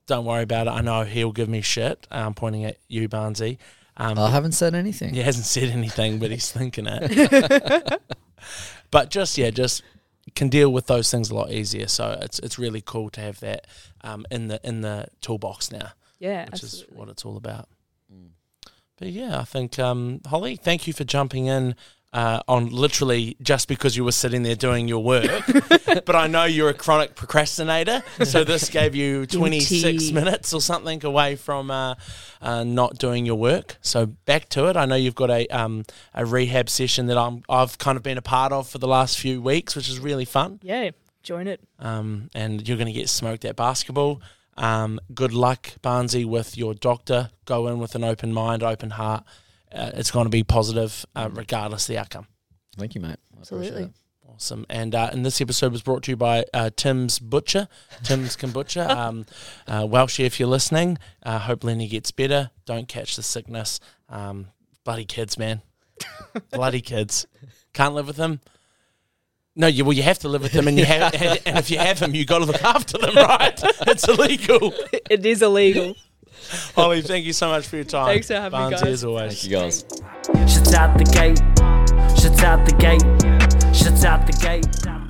Don't 0.07 0.25
worry 0.25 0.43
about 0.43 0.67
it. 0.67 0.71
I 0.71 0.81
know 0.81 1.05
he'll 1.05 1.33
give 1.33 1.49
me 1.49 1.61
shit. 1.61 2.07
I'm 2.11 2.35
pointing 2.35 2.65
at 2.65 2.79
you, 2.89 3.09
Barnsey. 3.09 3.59
Um, 3.97 4.19
I 4.19 4.31
haven't 4.31 4.53
said 4.53 4.75
anything. 4.75 5.13
he 5.13 5.21
hasn't 5.23 5.45
said 5.47 5.69
anything, 5.71 6.19
but 6.19 6.31
he's 6.31 6.51
thinking 6.51 6.87
it. 6.89 8.01
but 8.91 9.11
just 9.11 9.37
yeah, 9.37 9.51
just 9.51 9.83
can 10.35 10.49
deal 10.49 10.73
with 10.73 10.87
those 10.87 11.11
things 11.11 11.31
a 11.31 11.35
lot 11.35 11.51
easier. 11.51 11.89
So 11.89 12.19
it's 12.23 12.39
it's 12.39 12.59
really 12.59 12.81
cool 12.81 13.11
to 13.11 13.21
have 13.21 13.41
that 13.41 13.67
um, 14.03 14.25
in 14.31 14.49
the 14.49 14.61
in 14.63 14.81
the 14.83 15.09
toolbox 15.21 15.73
now, 15.73 15.93
Yeah, 16.19 16.47
which 16.51 16.63
is 16.63 16.85
what 16.91 17.09
it's 17.09 17.25
all 17.25 17.37
about. 17.37 17.69
But 18.99 19.09
yeah, 19.11 19.39
I 19.39 19.45
think 19.45 19.79
um, 19.79 20.21
Holly, 20.27 20.57
thank 20.57 20.87
you 20.87 20.93
for 20.93 21.05
jumping 21.05 21.47
in. 21.47 21.77
Uh, 22.11 22.41
on 22.49 22.71
literally 22.71 23.37
just 23.43 23.69
because 23.69 23.95
you 23.95 24.03
were 24.03 24.13
sitting 24.13 24.43
there 24.43 24.55
doing 24.57 24.89
your 24.89 25.05
work, 25.05 25.45
but 26.07 26.17
I 26.17 26.27
know 26.27 26.45
you're 26.45 26.71
a 26.71 26.75
chronic 26.75 27.15
procrastinator, 27.15 28.03
so 28.25 28.45
this 28.45 28.71
gave 28.79 28.95
you 28.95 29.27
26 29.27 29.83
Guilty. 29.83 30.13
minutes 30.15 30.55
or 30.55 30.63
something 30.63 31.05
away 31.05 31.37
from 31.37 31.71
uh, 31.71 31.97
uh, 32.41 32.65
not 32.65 32.97
doing 32.97 33.27
your 33.27 33.35
work. 33.35 33.77
So 33.83 34.07
back 34.07 34.49
to 34.51 34.69
it. 34.71 34.77
I 34.79 34.87
know 34.87 34.95
you've 34.95 35.15
got 35.15 35.29
a 35.31 35.47
um, 35.49 35.85
a 36.15 36.25
rehab 36.25 36.71
session 36.71 37.09
that 37.09 37.19
I'm 37.19 37.43
I've 37.47 37.77
kind 37.77 37.99
of 37.99 38.03
been 38.03 38.17
a 38.17 38.23
part 38.23 38.53
of 38.53 38.67
for 38.67 38.79
the 38.79 38.89
last 38.89 39.19
few 39.19 39.43
weeks, 39.43 39.77
which 39.77 39.91
is 39.91 40.01
really 40.01 40.25
fun. 40.25 40.61
Yeah, 40.63 40.93
join 41.23 41.47
it. 41.47 41.61
Um, 41.79 42.31
and 42.35 42.67
you're 42.67 42.79
going 42.79 42.87
to 42.87 42.99
get 42.99 43.11
smoked 43.11 43.45
at 43.45 43.55
basketball. 43.55 44.23
Um, 44.57 44.99
good 45.15 45.35
luck, 45.35 45.73
Barnsey, 45.83 46.25
with 46.25 46.57
your 46.57 46.73
doctor. 46.73 47.29
Go 47.45 47.69
in 47.69 47.79
with 47.79 47.95
an 47.95 48.03
open 48.03 48.33
mind, 48.33 48.63
open 48.63 48.91
heart. 48.91 49.25
Uh, 49.73 49.91
it's 49.95 50.11
going 50.11 50.27
to 50.27 50.31
be 50.31 50.45
positive, 50.45 51.05
uh, 51.15 51.29
regardless 51.33 51.89
of 51.89 51.95
the 51.95 51.99
outcome. 51.99 52.27
Thank 52.77 52.95
you, 52.95 53.01
mate. 53.01 53.19
I 53.35 53.41
Absolutely. 53.41 53.91
Awesome. 54.39 54.67
And 54.71 54.95
uh, 54.95 55.11
and 55.11 55.27
this 55.27 55.41
episode 55.41 55.73
was 55.73 55.83
brought 55.83 56.05
to 56.05 56.13
you 56.13 56.17
by 56.17 56.45
uh, 56.55 56.71
Tim's 56.77 57.19
Butcher, 57.19 57.67
Tim's 58.05 58.37
Kombucha. 58.37 58.89
um, 58.97 59.27
uh, 59.67 59.83
Welshie, 59.83 60.25
if 60.25 60.39
you're 60.39 60.49
listening, 60.49 60.97
uh, 61.25 61.41
hope 61.41 61.65
Lenny 61.65 61.89
gets 61.89 62.13
better. 62.13 62.51
Don't 62.65 62.87
catch 62.87 63.17
the 63.17 63.23
sickness. 63.25 63.81
Um, 64.09 64.49
bloody 64.85 65.05
kids, 65.05 65.39
man. 65.39 65.63
bloody 66.53 66.81
kids. 66.81 67.27
Can't 67.73 67.95
live 67.95 68.07
with 68.07 68.17
them. 68.17 68.41
No, 69.57 69.67
you 69.67 69.85
well, 69.85 69.93
you 69.93 70.05
have 70.05 70.21
to 70.21 70.29
live 70.29 70.43
with 70.43 70.53
them, 70.53 70.69
and 70.69 70.79
you 70.79 70.85
have, 70.87 71.15
and, 71.15 71.41
and 71.45 71.59
if 71.59 71.69
you 71.69 71.79
have 71.79 71.99
them, 71.99 72.15
you 72.15 72.25
got 72.25 72.39
to 72.39 72.45
look 72.45 72.63
after 72.63 72.97
them, 72.97 73.17
right? 73.17 73.61
It's 73.89 74.07
illegal. 74.07 74.73
It 75.11 75.27
is 75.27 75.43
illegal. 75.43 75.97
Holly, 76.75 77.03
thank 77.03 77.25
you 77.27 77.33
so 77.33 77.49
much 77.49 77.67
for 77.67 77.77
your 77.77 77.85
time. 77.85 78.07
Thanks 78.07 78.27
for 78.29 78.35
having 78.35 78.59
me, 78.59 78.67
Barnsey, 78.67 78.71
guys. 78.71 78.83
as 78.83 79.05
always. 79.05 79.33
Thank 79.33 79.45
you, 79.45 79.59
guys. 79.59 79.85
Shut 80.53 80.75
out 80.75 80.99
the 80.99 81.05
gate. 81.05 81.39
Shut 82.21 82.45
out 82.45 82.67
the 82.67 82.75
gate. 82.79 83.75
Shut 83.75 84.05
out 84.05 84.27
the 84.27 84.33
gate. 84.33 85.08